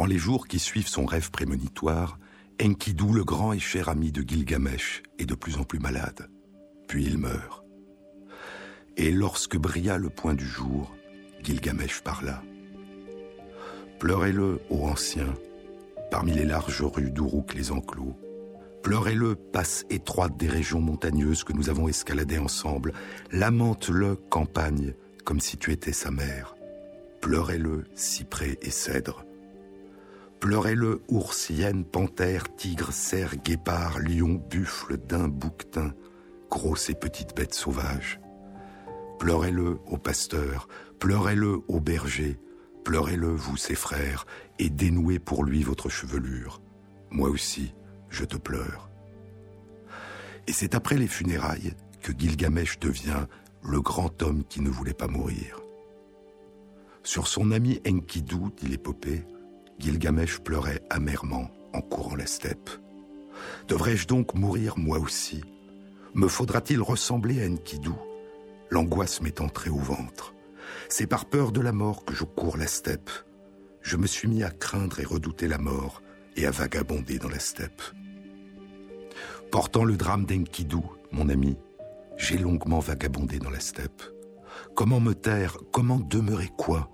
[0.05, 2.19] Durant les jours qui suivent son rêve prémonitoire,
[2.61, 6.29] Enkidu, le grand et cher ami de Gilgamesh, est de plus en plus malade.
[6.87, 7.65] Puis il meurt.
[8.97, 10.93] Et lorsque brilla le point du jour,
[11.41, 12.43] Gilgamesh parla.
[13.99, 15.33] Pleurez-le, ô ancien,
[16.11, 18.15] parmi les larges rues d'Uruk les enclos.
[18.83, 22.93] Pleurez-le, passe étroite des régions montagneuses que nous avons escaladées ensemble.
[23.31, 26.55] Lamente-le, campagne, comme si tu étais sa mère.
[27.21, 29.24] Pleurez-le, cyprès et cèdre.
[30.39, 35.93] Pleurez-le, ours, hyène, panthère, tigre, cerf, guépard, lion, buffle, daim, bouquetin,
[36.49, 38.19] grosses et petites bêtes sauvages.
[39.19, 40.67] Pleurez-le, ô pasteur,
[40.99, 42.37] pleurez-le, ô berger,
[42.83, 44.25] pleurez-le, vous ses frères,
[44.59, 46.61] et dénouez pour lui votre chevelure.
[47.09, 47.73] Moi aussi,
[48.09, 48.89] je te pleure.
[50.47, 53.25] Et c'est après les funérailles que Gilgamesh devient
[53.63, 55.59] le grand homme qui ne voulait pas mourir.
[57.03, 59.23] Sur son ami Enkidu, dit l'épopée,
[59.79, 62.69] Gilgamesh pleurait amèrement en courant la steppe.
[63.67, 65.43] Devrais-je donc mourir moi aussi?
[66.13, 67.91] Me faudra-t-il ressembler à Enkidu?
[68.69, 70.33] L'angoisse m'est entrée au ventre.
[70.89, 73.09] C'est par peur de la mort que je cours la steppe.
[73.81, 76.01] Je me suis mis à craindre et redouter la mort
[76.35, 77.81] et à vagabonder dans la steppe.
[79.51, 80.77] Portant le drame d'Enkidu,
[81.11, 81.57] mon ami,
[82.17, 84.01] j'ai longuement vagabondé dans la steppe.
[84.73, 85.57] Comment me taire?
[85.71, 86.89] Comment demeurer quoi?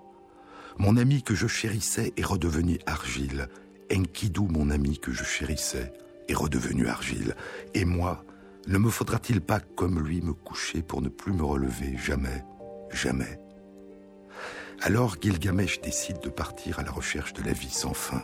[0.82, 3.50] Mon ami que je chérissais est redevenu argile.
[3.96, 5.94] Enkidu, mon ami que je chérissais,
[6.28, 7.36] est redevenu argile.
[7.76, 8.26] Et moi,
[8.66, 12.44] ne me faudra-t-il pas comme lui me coucher pour ne plus me relever Jamais,
[12.92, 13.40] jamais?
[14.82, 18.24] Alors Gilgamesh décide de partir à la recherche de la vie sans fin.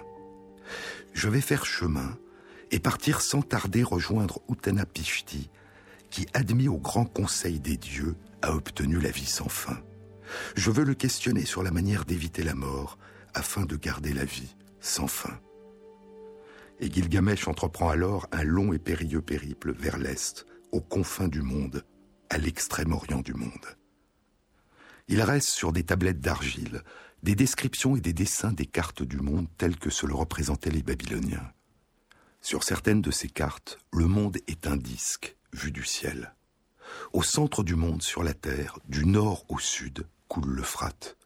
[1.14, 2.18] Je vais faire chemin
[2.72, 5.52] et partir sans tarder rejoindre Uttanapishti,
[6.10, 9.78] qui, admis au grand conseil des dieux, a obtenu la vie sans fin.
[10.56, 12.98] Je veux le questionner sur la manière d'éviter la mort
[13.34, 15.40] afin de garder la vie sans fin.
[16.80, 21.84] Et Gilgamesh entreprend alors un long et périlleux périple vers l'est, aux confins du monde,
[22.30, 23.78] à l'extrême orient du monde.
[25.08, 26.84] Il reste sur des tablettes d'argile
[27.24, 30.84] des descriptions et des dessins des cartes du monde telles que se le représentaient les
[30.84, 31.52] Babyloniens.
[32.42, 36.36] Sur certaines de ces cartes, le monde est un disque vu du ciel.
[37.14, 41.18] Au centre du monde, sur la Terre, du nord au sud, coule l'Euphrate.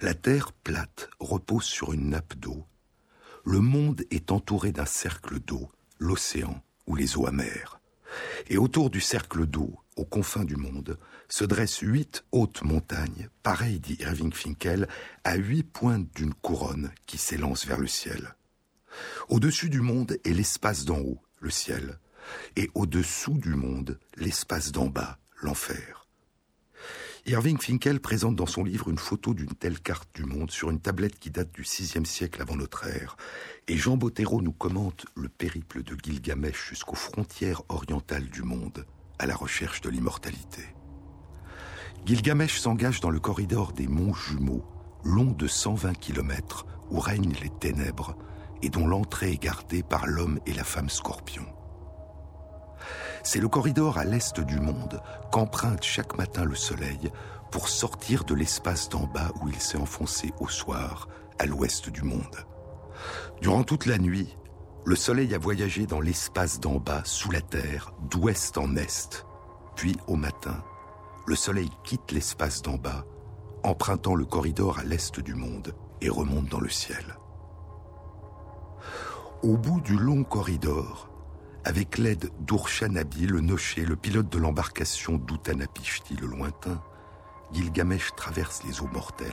[0.00, 2.64] La Terre plate repose sur une nappe d'eau.
[3.44, 7.80] Le monde est entouré d'un cercle d'eau, l'océan ou les eaux amères.
[8.48, 10.98] Et autour du cercle d'eau, aux confins du monde,
[11.28, 14.88] se dressent huit hautes montagnes, pareilles, dit Irving Finkel,
[15.24, 18.36] à huit pointes d'une couronne qui s'élance vers le ciel.
[19.28, 21.98] Au-dessus du monde est l'espace d'en haut, le ciel,
[22.56, 26.03] et au-dessous du monde, l'espace d'en bas, l'enfer.
[27.26, 30.78] Irving Finkel présente dans son livre une photo d'une telle carte du monde sur une
[30.78, 33.16] tablette qui date du VIe siècle avant notre ère,
[33.66, 38.84] et Jean Bottero nous commente le périple de Gilgamesh jusqu'aux frontières orientales du monde,
[39.18, 40.64] à la recherche de l'immortalité.
[42.04, 44.66] Gilgamesh s'engage dans le corridor des monts jumeaux,
[45.02, 48.18] long de 120 km, où règnent les ténèbres
[48.60, 51.46] et dont l'entrée est gardée par l'homme et la femme scorpion.
[53.24, 55.00] C'est le corridor à l'est du monde
[55.32, 57.10] qu'emprunte chaque matin le soleil
[57.50, 61.08] pour sortir de l'espace d'en bas où il s'est enfoncé au soir,
[61.38, 62.46] à l'ouest du monde.
[63.40, 64.36] Durant toute la nuit,
[64.84, 69.24] le soleil a voyagé dans l'espace d'en bas, sous la terre, d'ouest en est.
[69.74, 70.62] Puis, au matin,
[71.26, 73.06] le soleil quitte l'espace d'en bas,
[73.62, 77.16] empruntant le corridor à l'est du monde et remonte dans le ciel.
[79.42, 81.08] Au bout du long corridor,
[81.64, 86.82] avec l'aide d'Urshanabi, le nocher, le pilote de l'embarcation d'Utanapishti le lointain,
[87.52, 89.30] Gilgamesh traverse les eaux mortelles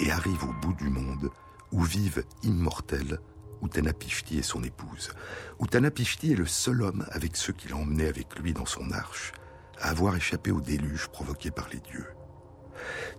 [0.00, 1.30] et arrive au bout du monde
[1.72, 3.18] où vivent immortels
[3.62, 5.10] Utanapishti et son épouse.
[5.60, 9.32] Utanapishti est le seul homme avec ceux qu'il a emmenés avec lui dans son arche
[9.80, 12.06] à avoir échappé au déluge provoqué par les dieux.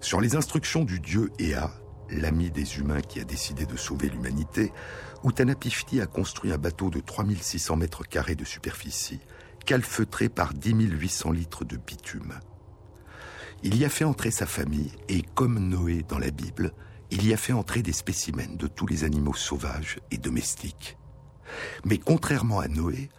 [0.02, 1.72] Sur les instructions du dieu Ea,
[2.10, 4.72] l'ami des humains qui a décidé de sauver l'humanité,
[5.26, 9.20] Utanapishti a construit un bateau de 3600 mètres carrés de superficie,
[9.66, 12.40] calfeutré par 10 800 litres de bitume.
[13.64, 16.74] Il y a fait entrer sa famille et, comme Noé dans la Bible,
[17.10, 20.96] il y a fait entrer des spécimens de tous les animaux sauvages et domestiques.
[21.86, 23.10] Mais contrairement à Noé,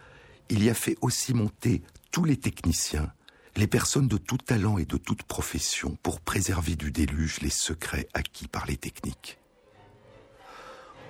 [0.49, 1.81] il y a fait aussi monter
[2.11, 3.11] tous les techniciens,
[3.57, 8.07] les personnes de tout talent et de toute profession pour préserver du déluge les secrets
[8.13, 9.39] acquis par les techniques.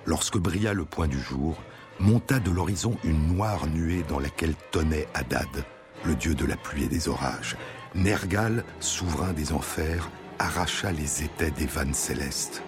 [0.08, 1.62] Lorsque brilla le point du jour,
[2.00, 5.66] monta de l'horizon une noire nuée dans laquelle tonnait Hadad,
[6.06, 7.58] le dieu de la pluie et des orages.
[7.94, 12.62] Nergal, souverain des enfers, arracha les étais des vannes célestes.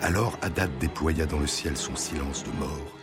[0.00, 2.96] Alors Hadad déploya dans le ciel son silence de mort,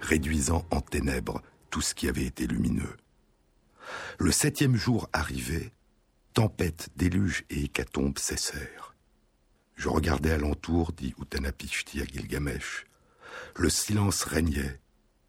[0.00, 2.96] réduisant en ténèbres tout ce qui avait été lumineux.
[4.20, 5.72] Le septième jour arrivé,
[6.34, 8.94] tempête, déluge et hécatombe cessèrent.
[9.74, 12.84] Je regardais alentour, dit Utanapishti à Gilgamesh.
[13.56, 14.80] Le silence régnait,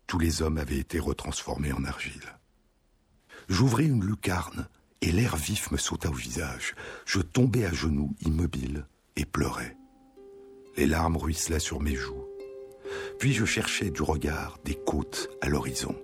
[0.07, 2.37] tous les hommes avaient été retransformés en argile.
[3.47, 4.67] J'ouvris une lucarne
[5.01, 6.75] et l'air vif me sauta au visage.
[7.05, 8.85] Je tombai à genoux, immobile,
[9.15, 9.75] et pleurais.
[10.77, 12.25] Les larmes ruisselaient sur mes joues.
[13.19, 15.95] Puis je cherchais du regard des côtes à l'horizon.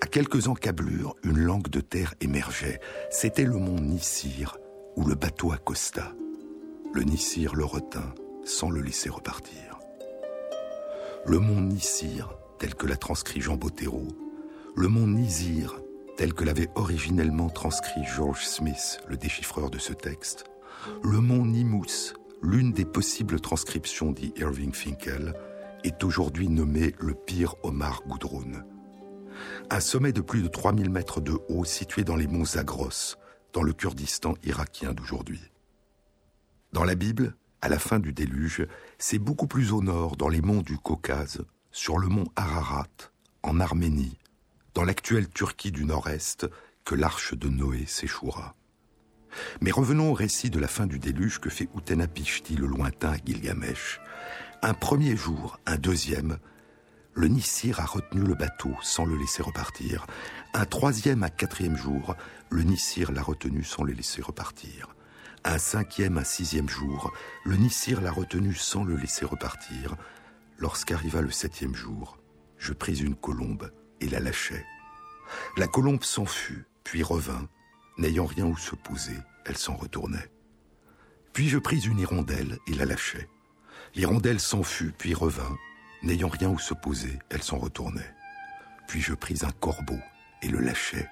[0.00, 2.80] À quelques encablures, une langue de terre émergeait.
[3.10, 4.56] C'était le mont Nissir,
[4.96, 6.12] où le bateau accosta.
[6.94, 8.14] Le Nissir le retint
[8.44, 9.77] sans le laisser repartir.
[11.26, 14.08] Le mont Nissir, tel que l'a transcrit Jean Bottero,
[14.76, 15.80] le mont Nizir,
[16.16, 20.44] tel que l'avait originellement transcrit George Smith, le déchiffreur de ce texte,
[21.02, 25.34] le mont Nimous, l'une des possibles transcriptions dit Irving Finkel,
[25.84, 28.64] est aujourd'hui nommé le pire Omar Gudrun.
[29.70, 33.16] Un sommet de plus de 3000 mètres de haut situé dans les monts Zagros,
[33.52, 35.52] dans le Kurdistan irakien d'aujourd'hui.
[36.72, 38.66] Dans la Bible, à la fin du déluge,
[38.98, 42.88] c'est beaucoup plus au nord, dans les monts du Caucase, sur le mont Ararat,
[43.44, 44.18] en Arménie,
[44.74, 46.48] dans l'actuelle Turquie du Nord-Est,
[46.84, 48.56] que l'arche de Noé s'échouera.
[49.60, 53.16] Mais revenons au récit de la fin du déluge que fait Utenapishti le lointain à
[53.18, 54.00] Gilgamesh.
[54.62, 56.38] Un premier jour, un deuxième,
[57.14, 60.06] le Nissir a retenu le bateau sans le laisser repartir.
[60.54, 62.16] Un troisième, un quatrième jour,
[62.50, 64.88] le Nissir l'a retenu sans le laisser repartir.
[65.44, 67.12] Un cinquième, un sixième jour,
[67.44, 69.96] le Nissir l'a retenu sans le laisser repartir.
[70.58, 72.18] Lorsqu'arriva le septième jour,
[72.58, 74.64] je pris une colombe et la lâchai.
[75.56, 77.48] La colombe s'en fut, puis revint.
[77.98, 80.30] N'ayant rien où se poser, elle s'en retournait.
[81.32, 83.28] Puis je pris une hirondelle et la lâchai.
[83.94, 85.56] L'hirondelle s'en fut, puis revint.
[86.02, 88.14] N'ayant rien où se poser, elle s'en retournait.
[88.86, 89.98] Puis je pris un corbeau
[90.42, 91.08] et le lâchai.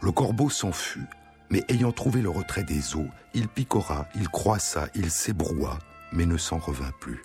[0.00, 1.06] Le corbeau s'en fut,
[1.50, 5.78] mais ayant trouvé le retrait des eaux, il picora, il croissa, il s'ébroua,
[6.12, 7.22] mais ne s'en revint plus.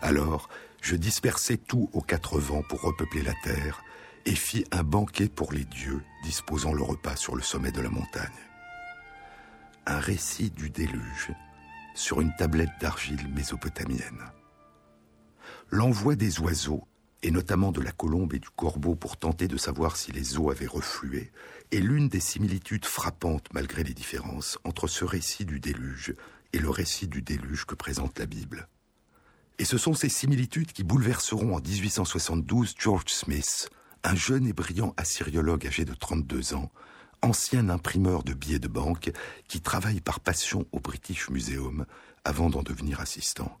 [0.00, 0.48] Alors,
[0.80, 3.82] je dispersai tout aux quatre vents pour repeupler la terre,
[4.24, 7.90] et fis un banquet pour les dieux, disposant le repas sur le sommet de la
[7.90, 8.30] montagne.
[9.86, 11.32] Un récit du déluge
[11.94, 14.30] sur une tablette d'argile mésopotamienne.
[15.70, 16.86] L'envoi des oiseaux,
[17.22, 20.50] et notamment de la colombe et du corbeau pour tenter de savoir si les eaux
[20.50, 21.32] avaient reflué,
[21.72, 26.14] est l'une des similitudes frappantes malgré les différences entre ce récit du déluge
[26.52, 28.68] et le récit du déluge que présente la Bible.
[29.58, 33.70] Et ce sont ces similitudes qui bouleverseront en 1872 George Smith,
[34.04, 36.70] un jeune et brillant assyriologue âgé de 32 ans,
[37.22, 39.10] ancien imprimeur de billets de banque
[39.48, 41.86] qui travaille par passion au British Museum
[42.24, 43.58] avant d'en devenir assistant.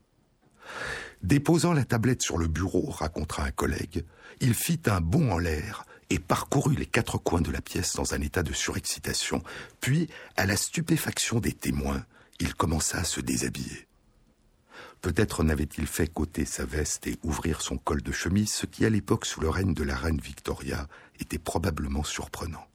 [1.22, 4.04] Déposant la tablette sur le bureau, racontera un collègue,
[4.40, 8.14] il fit un bond en l'air et parcourut les quatre coins de la pièce dans
[8.14, 9.42] un état de surexcitation.
[9.80, 12.04] Puis, à la stupéfaction des témoins,
[12.40, 13.86] il commença à se déshabiller.
[15.00, 18.90] Peut-être n'avait-il fait côter sa veste et ouvrir son col de chemise, ce qui à
[18.90, 20.88] l'époque sous le règne de la reine Victoria
[21.20, 22.66] était probablement surprenant.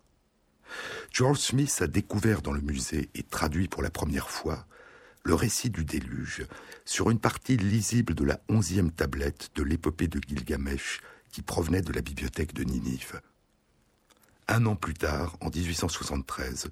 [1.12, 4.66] George Smith a découvert dans le musée et traduit pour la première fois
[5.24, 6.46] le récit du déluge
[6.86, 11.02] sur une partie lisible de la onzième tablette de l'épopée de Gilgamesh
[11.32, 13.22] qui provenait de la bibliothèque de Ninive.
[14.48, 16.70] Un an plus tard, en 1873,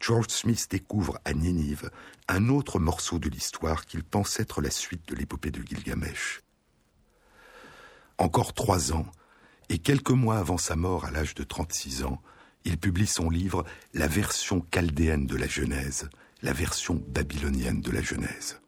[0.00, 1.90] George Smith découvre à Ninive
[2.28, 6.42] un autre morceau de l'histoire qu'il pense être la suite de l'épopée de Gilgamesh.
[8.18, 9.06] Encore trois ans,
[9.68, 12.20] et quelques mois avant sa mort à l'âge de 36 ans,
[12.64, 16.10] il publie son livre La version chaldéenne de la Genèse,
[16.42, 18.61] la version babylonienne de la Genèse.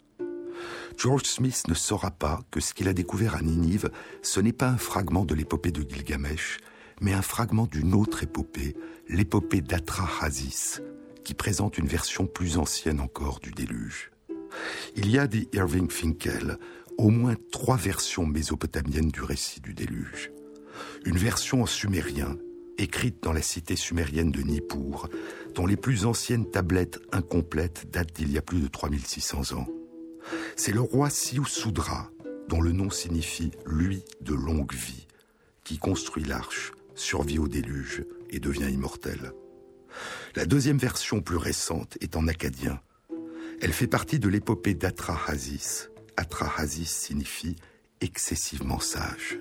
[0.96, 3.90] George Smith ne saura pas que ce qu'il a découvert à Ninive,
[4.22, 6.58] ce n'est pas un fragment de l'épopée de Gilgamesh,
[7.00, 8.76] mais un fragment d'une autre épopée,
[9.08, 10.82] l'épopée d'Atrahasis,
[11.24, 14.10] qui présente une version plus ancienne encore du déluge.
[14.96, 16.58] Il y a, dit Irving Finkel,
[16.96, 20.30] au moins trois versions mésopotamiennes du récit du déluge.
[21.04, 22.36] Une version en sumérien,
[22.78, 25.08] écrite dans la cité sumérienne de Nippur,
[25.54, 29.66] dont les plus anciennes tablettes incomplètes datent d'il y a plus de 3600 ans.
[30.56, 32.10] C'est le roi Siusudra,
[32.48, 35.06] dont le nom signifie lui de longue vie,
[35.64, 39.32] qui construit l'arche, survit au déluge et devient immortel.
[40.34, 42.80] La deuxième version plus récente est en acadien.
[43.60, 45.90] Elle fait partie de l'épopée d'Atrahasis.
[46.16, 47.56] Atrahasis signifie
[48.00, 49.38] excessivement sage.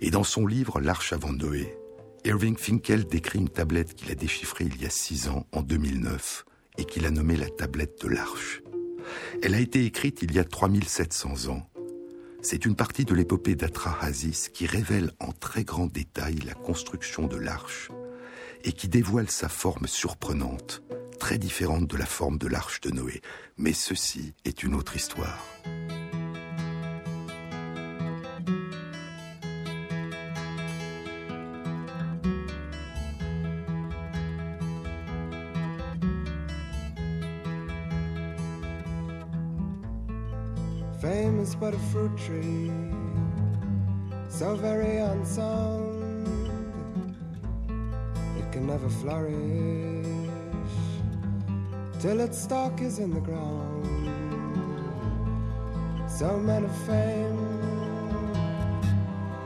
[0.00, 1.76] Et dans son livre L'Arche avant Noé,
[2.24, 6.44] Irving Finkel décrit une tablette qu'il a déchiffrée il y a six ans, en 2009,
[6.78, 8.62] et qu'il a nommée la tablette de l'Arche.
[9.42, 11.66] Elle a été écrite il y a 3700 ans.
[12.42, 17.36] C'est une partie de l'épopée d'Atrahasis qui révèle en très grand détail la construction de
[17.36, 17.90] l'arche
[18.64, 20.82] et qui dévoile sa forme surprenante,
[21.18, 23.20] très différente de la forme de l'arche de Noé.
[23.58, 25.44] Mais ceci est une autre histoire.
[41.00, 42.70] Fame is but a fruit tree,
[44.28, 46.26] so very unsound,
[48.38, 50.06] it can never flourish
[52.00, 53.86] till its stalk is in the ground.
[56.06, 57.48] So men of fame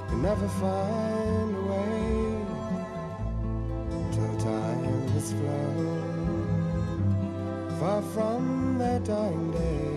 [0.08, 2.36] can never find a way
[4.10, 5.84] till time has flown
[7.78, 9.93] far from their dying day.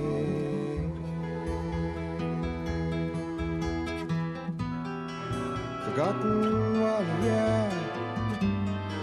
[5.98, 7.72] Forgotten while yeah,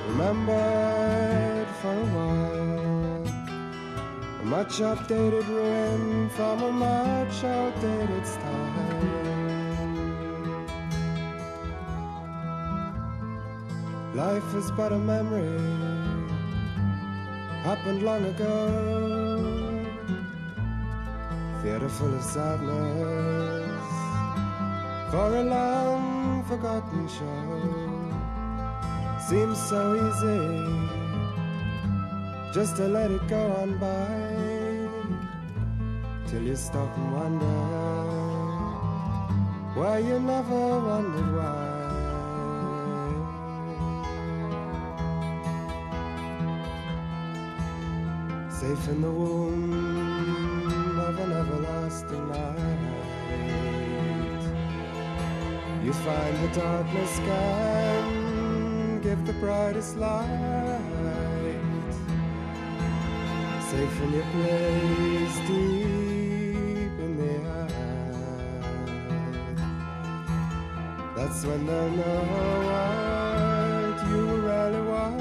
[0.06, 3.26] remembered for a while.
[4.42, 9.10] A much updated ruin from a much outdated style.
[14.14, 15.58] Life is but a memory,
[17.64, 18.56] happened long ago.
[21.60, 23.82] Theater full of sadness
[25.10, 26.13] for a long
[26.48, 27.44] forgotten show.
[29.28, 30.44] Seems so easy
[32.52, 34.34] just to let it go on by
[36.28, 37.46] till you stop and wonder
[39.74, 41.70] why you never wondered why.
[48.50, 49.83] Safe in the womb
[55.84, 61.60] You find the darkness can give the brightest light.
[63.68, 67.74] Safe in your place deep in the earth.
[71.16, 72.22] That's when they'll know
[72.70, 75.20] what you were really want.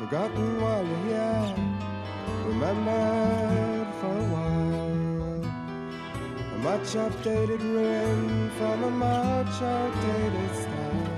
[0.00, 1.54] Forgotten while you're here,
[2.48, 3.69] remembered
[6.70, 11.08] much updated ruin from a much outdated style.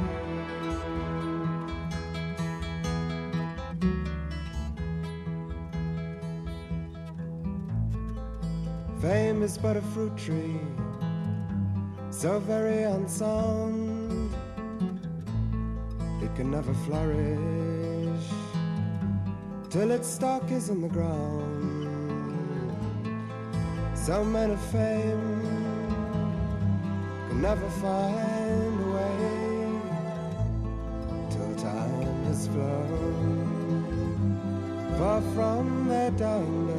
[9.02, 10.58] Fame is but a fruit tree,
[12.08, 14.34] so very unsound.
[16.22, 18.26] It can never flourish
[19.68, 21.52] till its stalk is in the ground.
[23.94, 25.41] So men of fame
[27.42, 29.80] never find a way
[31.28, 33.66] till time has flown.
[34.96, 36.71] Far from their dying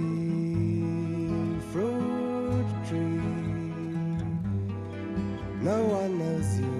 [1.71, 3.21] fruit tree.
[5.63, 6.75] No one knows you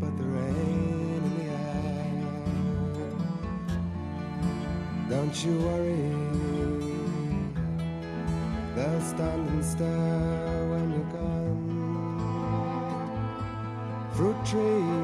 [0.00, 2.10] but the rain in the air.
[5.08, 6.10] Don't you worry,
[8.74, 11.62] they'll stand and stare when you're gone.
[14.14, 15.01] Fruit tree,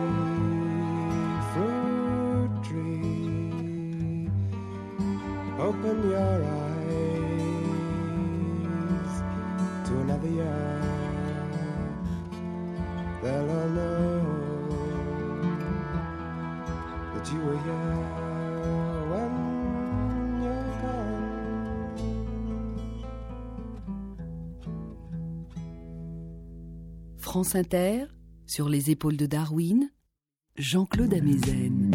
[10.39, 11.89] to another year.
[13.23, 14.23] They'll all know
[17.15, 18.07] that you were here
[19.11, 19.33] when
[20.43, 21.29] you're gone.
[27.19, 28.07] France Inter,
[28.47, 29.91] sur les épaules de Darwin,
[30.57, 31.93] Jean-Claude Amezen.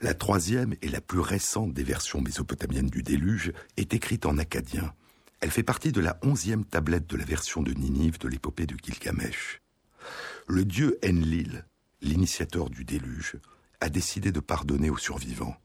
[0.00, 4.92] La troisième et la plus récente des versions mésopotamiennes du déluge est écrite en acadien.
[5.42, 8.76] Elle fait partie de la onzième tablette de la version de Ninive de l'épopée de
[8.80, 9.60] Gilgamesh.
[10.46, 11.66] Le dieu Enlil,
[12.00, 13.38] l'initiateur du déluge,
[13.80, 15.56] a décidé de pardonner aux survivants.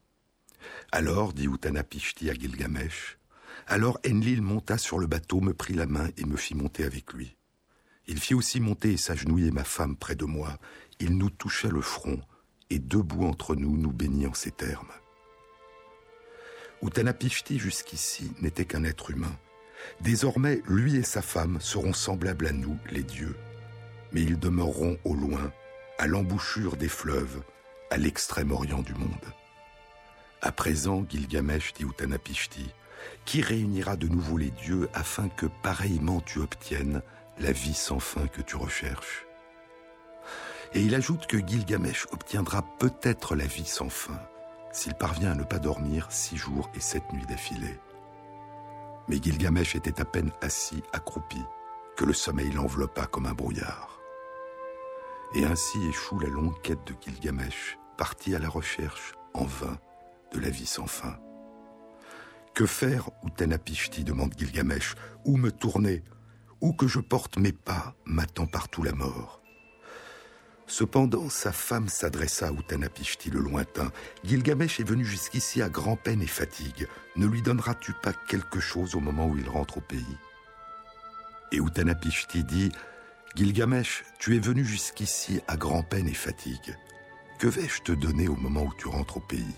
[0.92, 3.20] Alors, dit Utanapishti à Gilgamesh,
[3.68, 7.14] alors Enlil monta sur le bateau, me prit la main et me fit monter avec
[7.14, 7.38] lui.
[8.08, 10.58] Il fit aussi monter et s'agenouiller ma femme près de moi.
[11.00, 12.20] Il nous toucha le front,
[12.72, 14.92] et debout entre nous nous bénit en ces termes.
[16.82, 19.38] Utanapishti jusqu'ici n'était qu'un être humain.
[20.02, 23.36] Désormais, lui et sa femme seront semblables à nous, les dieux.
[24.12, 25.52] Mais ils demeureront au loin,
[25.98, 27.42] à l'embouchure des fleuves,
[27.90, 29.34] à l'extrême orient du monde.
[30.42, 32.74] À présent, Gilgamesh dit Utanapishti,
[33.26, 37.02] qui réunira de nouveau les dieux afin que pareillement tu obtiennes
[37.40, 39.26] la vie sans fin que tu recherches?
[40.74, 44.20] Et il ajoute que Gilgamesh obtiendra peut-être la vie sans fin
[44.78, 47.80] s'il parvient à ne pas dormir six jours et sept nuits d'affilée.
[49.08, 51.42] Mais Gilgamesh était à peine assis, accroupi,
[51.96, 54.00] que le sommeil l'enveloppa comme un brouillard.
[55.34, 59.78] Et ainsi échoue la longue quête de Gilgamesh, parti à la recherche, en vain,
[60.34, 61.18] de la vie sans fin.
[62.54, 64.96] Que faire, Utanapishti demande Gilgamesh,
[65.26, 66.04] où me tourner?
[66.60, 69.42] Où que je porte mes pas, m'attend partout la mort.
[70.68, 73.90] Cependant, sa femme s'adressa à Utanapishti le lointain.
[74.26, 76.88] Gilgamesh est venu jusqu'ici à grand-peine et fatigue.
[77.16, 80.18] Ne lui donneras-tu pas quelque chose au moment où il rentre au pays?
[81.54, 82.70] Et Utanapishti dit
[83.36, 86.76] Gilgamesh, tu es venu jusqu'ici à grand-peine et fatigue.
[87.40, 89.56] Que vais-je te donner au moment où tu rentres au pays?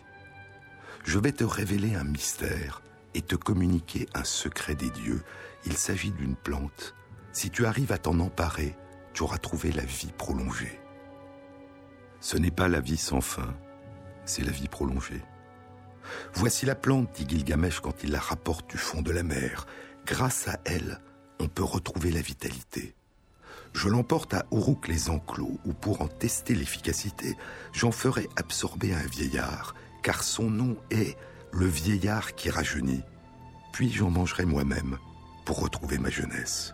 [1.05, 2.83] Je vais te révéler un mystère
[3.15, 5.23] et te communiquer un secret des dieux.
[5.65, 6.93] Il s'agit d'une plante.
[7.31, 8.75] Si tu arrives à t'en emparer,
[9.13, 10.79] tu auras trouvé la vie prolongée.
[12.21, 13.55] Ce n'est pas la vie sans fin,
[14.25, 15.21] c'est la vie prolongée.
[16.33, 19.65] Voici la plante, dit Gilgamesh quand il la rapporte du fond de la mer.
[20.05, 20.99] Grâce à elle,
[21.39, 22.95] on peut retrouver la vitalité.
[23.73, 27.37] Je l'emporte à Uruk les enclos, où pour en tester l'efficacité,
[27.71, 31.15] j'en ferai absorber un vieillard, car son nom est
[31.51, 33.03] le vieillard qui rajeunit.
[33.71, 34.97] Puis j'en mangerai moi-même
[35.45, 36.73] pour retrouver ma jeunesse.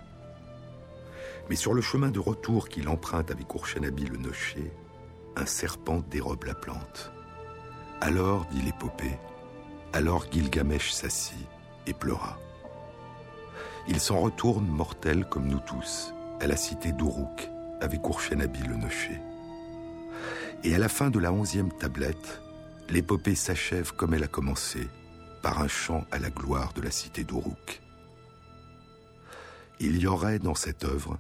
[1.49, 4.71] Mais sur le chemin de retour qu'il emprunte avec Urshanabi le nocher,
[5.35, 7.11] un serpent dérobe la plante.
[8.01, 9.17] Alors, dit l'épopée,
[9.93, 11.47] alors Gilgamesh s'assit
[11.87, 12.39] et pleura.
[13.87, 17.49] Il s'en retourne mortel comme nous tous, à la cité d'Uruk,
[17.81, 19.19] avec Urshanabi le nocher.
[20.63, 22.41] Et à la fin de la onzième tablette,
[22.89, 24.87] l'épopée s'achève comme elle a commencé,
[25.41, 27.81] par un chant à la gloire de la cité d'Uruk.
[29.79, 31.19] Il y aurait dans cette œuvre,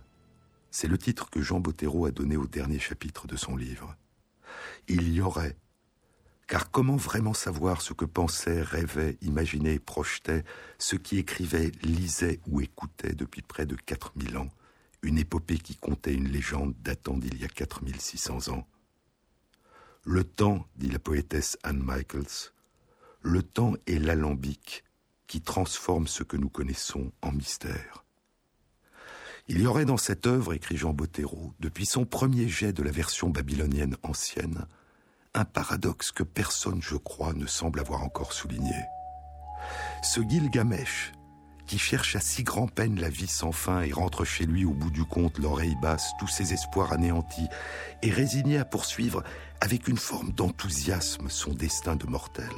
[0.71, 3.95] c'est le titre que Jean Bottero a donné au dernier chapitre de son livre.
[4.87, 5.57] Il y aurait,
[6.47, 10.43] car comment vraiment savoir ce que pensait, rêvait, imaginait, projetait,
[10.77, 14.49] ce qui écrivait, lisait ou écoutait depuis près de 4000 ans,
[15.01, 18.67] une épopée qui comptait une légende datant d'il y a 4600 ans?
[20.03, 22.51] Le temps, dit la poétesse Anne Michaels,
[23.21, 24.83] le temps est l'alambic
[25.25, 28.04] qui transforme ce que nous connaissons en mystère.
[29.47, 32.89] Il y aurait dans cette œuvre, écrit Jean Bottero, depuis son premier jet de la
[32.89, 34.65] version babylonienne ancienne,
[35.35, 38.75] un paradoxe que personne, je crois, ne semble avoir encore souligné.
[40.01, 41.11] Ce Gilgamesh,
[41.67, 44.71] qui cherche à si grand peine la vie sans fin et rentre chez lui au
[44.71, 47.47] bout du compte l'oreille basse, tous ses espoirs anéantis,
[48.01, 49.23] et résigné à poursuivre
[49.61, 52.51] avec une forme d'enthousiasme son destin de mortel.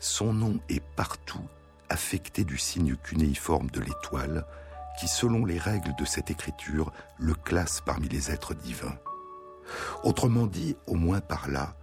[0.00, 1.46] Son nom est partout
[1.88, 4.44] affecté du signe cunéiforme de l'étoile,
[4.98, 8.98] qui, selon les règles de cette écriture, le classe parmi les êtres divins.
[10.02, 11.74] Autrement dit, au moins par là,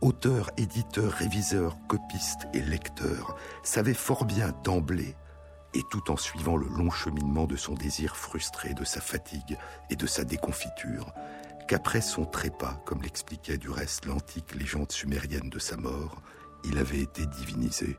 [0.00, 5.16] auteur, éditeur, réviseur, copiste et lecteur savaient fort bien d'emblée
[5.74, 9.58] et tout en suivant le long cheminement de son désir frustré, de sa fatigue
[9.90, 11.12] et de sa déconfiture,
[11.66, 16.22] qu'après son trépas, comme l'expliquait du reste l'antique légende sumérienne de sa mort,
[16.64, 17.98] il avait été divinisé,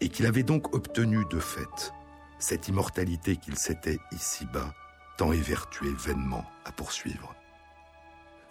[0.00, 1.92] et qu'il avait donc obtenu de fait
[2.40, 4.74] cette immortalité qu'il s'était ici-bas
[5.16, 7.34] tant évertué vainement à poursuivre.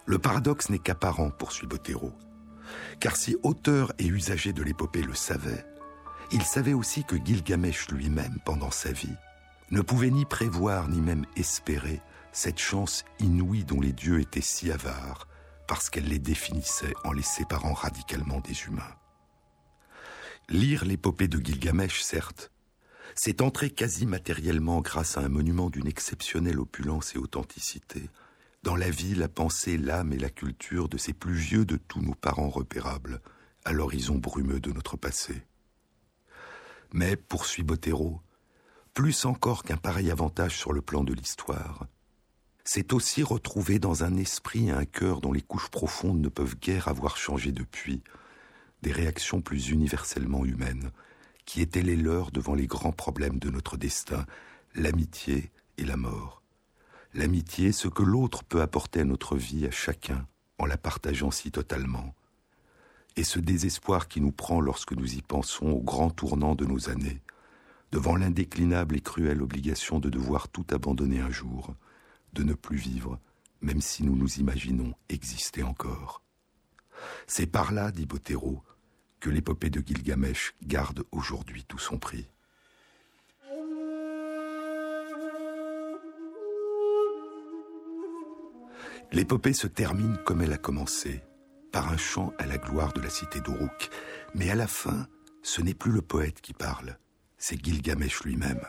[0.06, 2.12] Le paradoxe n'est qu'apparent, poursuit Bottero,
[3.00, 5.66] car si auteur et usager de l'épopée le savait,
[6.32, 9.16] il savait aussi que Gilgamesh lui-même, pendant sa vie,
[9.70, 12.00] ne pouvait ni prévoir ni même espérer
[12.32, 15.26] cette chance inouïe dont les dieux étaient si avares,
[15.66, 18.94] parce qu'elle les définissait en les séparant radicalement des humains.
[20.48, 22.50] Lire l'épopée de Gilgamesh, certes,
[23.22, 28.08] c'est entrer quasi matériellement grâce à un monument d'une exceptionnelle opulence et authenticité,
[28.62, 32.00] dans la vie, la pensée, l'âme et la culture de ces plus vieux de tous
[32.00, 33.20] nos parents repérables,
[33.66, 35.42] à l'horizon brumeux de notre passé.
[36.94, 38.22] Mais, poursuit Bottero,
[38.94, 41.88] plus encore qu'un pareil avantage sur le plan de l'histoire,
[42.64, 46.56] c'est aussi retrouver dans un esprit et un cœur dont les couches profondes ne peuvent
[46.58, 48.02] guère avoir changé depuis,
[48.80, 50.90] des réactions plus universellement humaines,
[51.50, 54.24] qui étaient les leurs devant les grands problèmes de notre destin,
[54.76, 56.44] l'amitié et la mort.
[57.12, 60.28] L'amitié, ce que l'autre peut apporter à notre vie, à chacun,
[60.58, 62.14] en la partageant si totalement.
[63.16, 66.88] Et ce désespoir qui nous prend lorsque nous y pensons au grand tournant de nos
[66.88, 67.20] années,
[67.90, 71.74] devant l'indéclinable et cruelle obligation de devoir tout abandonner un jour,
[72.32, 73.18] de ne plus vivre,
[73.60, 76.22] même si nous nous imaginons exister encore.
[77.26, 78.62] C'est par là, dit Bottero,
[79.20, 82.26] que l'épopée de Gilgamesh garde aujourd'hui tout son prix.
[89.12, 91.22] L'épopée se termine comme elle a commencé,
[91.72, 93.90] par un chant à la gloire de la cité d'Uruk.
[94.34, 95.08] Mais à la fin,
[95.42, 96.96] ce n'est plus le poète qui parle,
[97.36, 98.62] c'est Gilgamesh lui-même.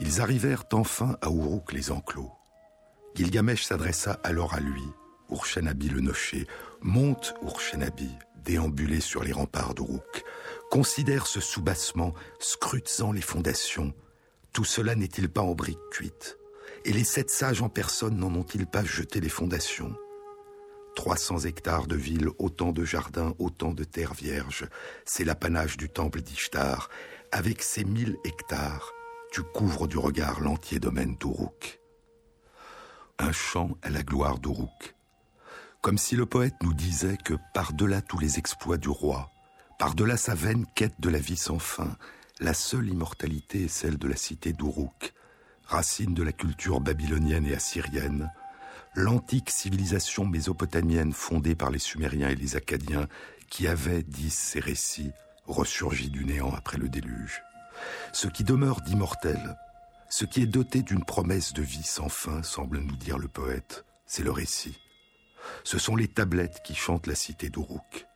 [0.00, 2.32] Ils arrivèrent enfin à Uruk les enclos.
[3.14, 4.84] Gilgamesh s'adressa alors à lui,
[5.30, 6.46] Urshenabi le nocher.
[6.82, 8.10] Monte, Urshenabi,
[8.44, 10.24] déambulé sur les remparts d'Uruk.
[10.70, 13.92] Considère ce soubassement, scrutant les fondations.
[14.52, 16.38] Tout cela n'est-il pas en briques cuites?
[16.84, 19.94] Et les sept sages en personne n'en ont-ils pas jeté les fondations?
[20.96, 24.66] 300 hectares de villes, autant de jardins, autant de terres vierges.
[25.04, 26.90] C'est l'apanage du temple d'Ishtar.
[27.30, 28.92] Avec ces mille hectares,
[29.30, 31.80] tu couvres du regard l'entier domaine d'Uruk.
[33.18, 34.94] Un chant à la gloire d'Uruk.
[35.82, 39.32] Comme si le poète nous disait que par-delà tous les exploits du roi,
[39.80, 41.96] par-delà sa vaine quête de la vie sans fin,
[42.38, 45.12] la seule immortalité est celle de la cité d'Uruk,
[45.66, 48.30] racine de la culture babylonienne et assyrienne,
[48.94, 53.08] l'antique civilisation mésopotamienne fondée par les Sumériens et les Acadiens
[53.50, 55.10] qui avaient, disent ces récits,
[55.48, 57.42] ressurgi du néant après le déluge.
[58.12, 59.56] Ce qui demeure d'immortel,
[60.08, 63.84] ce qui est doté d'une promesse de vie sans fin, semble nous dire le poète,
[64.06, 64.78] c'est le récit.
[65.64, 68.06] Ce sont les tablettes qui chantent la cité d'Uruk,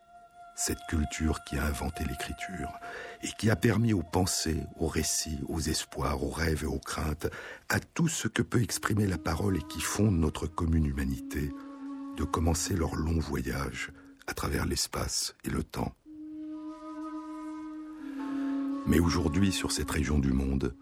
[0.54, 2.72] cette culture qui a inventé l'écriture
[3.22, 7.28] et qui a permis aux pensées, aux récits, aux espoirs, aux rêves et aux craintes,
[7.68, 11.52] à tout ce que peut exprimer la parole et qui fonde notre commune humanité,
[12.16, 13.92] de commencer leur long voyage
[14.26, 15.94] à travers l'espace et le temps.
[18.86, 20.76] Mais aujourd'hui, sur cette région du monde,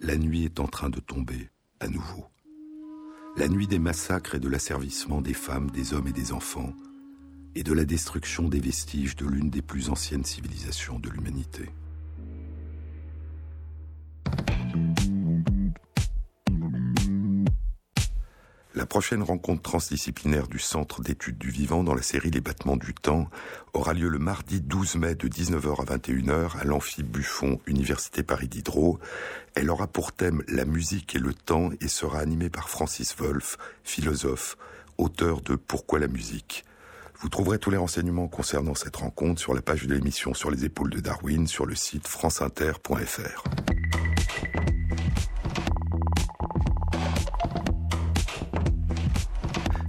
[0.00, 1.50] la nuit est en train de tomber
[1.80, 2.26] à nouveau.
[3.38, 6.72] La nuit des massacres et de l'asservissement des femmes, des hommes et des enfants,
[7.54, 11.70] et de la destruction des vestiges de l'une des plus anciennes civilisations de l'humanité.
[18.78, 22.94] La prochaine rencontre transdisciplinaire du Centre d'études du vivant dans la série Les battements du
[22.94, 23.28] temps
[23.72, 28.46] aura lieu le mardi 12 mai de 19h à 21h à l'Amphi Buffon, Université Paris
[28.46, 29.00] Diderot.
[29.56, 33.58] Elle aura pour thème la musique et le temps et sera animée par Francis Wolff,
[33.82, 34.56] philosophe,
[34.96, 36.64] auteur de Pourquoi la musique
[37.20, 40.64] vous trouverez tous les renseignements concernant cette rencontre sur la page de l'émission Sur les
[40.64, 43.42] épaules de Darwin sur le site franceinter.fr.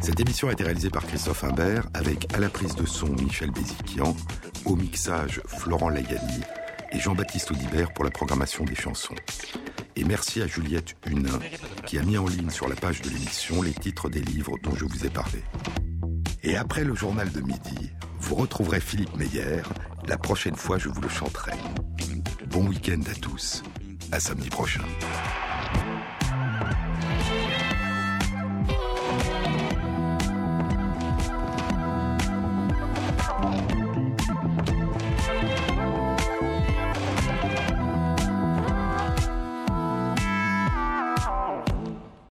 [0.10, 3.52] Cette émission a été réalisée par Christophe Imbert avec à la prise de son Michel
[3.52, 4.18] Béziquian,
[4.66, 6.42] au mixage Florent Lagani
[6.92, 9.14] et Jean-Baptiste Audibert pour la programmation des chansons.
[9.96, 11.38] Et merci à Juliette Hunin
[11.86, 14.76] qui a mis en ligne sur la page de l'émission les titres des livres dont
[14.76, 15.44] je vous ai parlé.
[16.42, 19.62] Et après le journal de midi, vous retrouverez Philippe Meyer.
[20.08, 21.52] La prochaine fois, je vous le chanterai.
[22.48, 23.62] Bon week-end à tous.
[24.12, 24.82] À samedi prochain.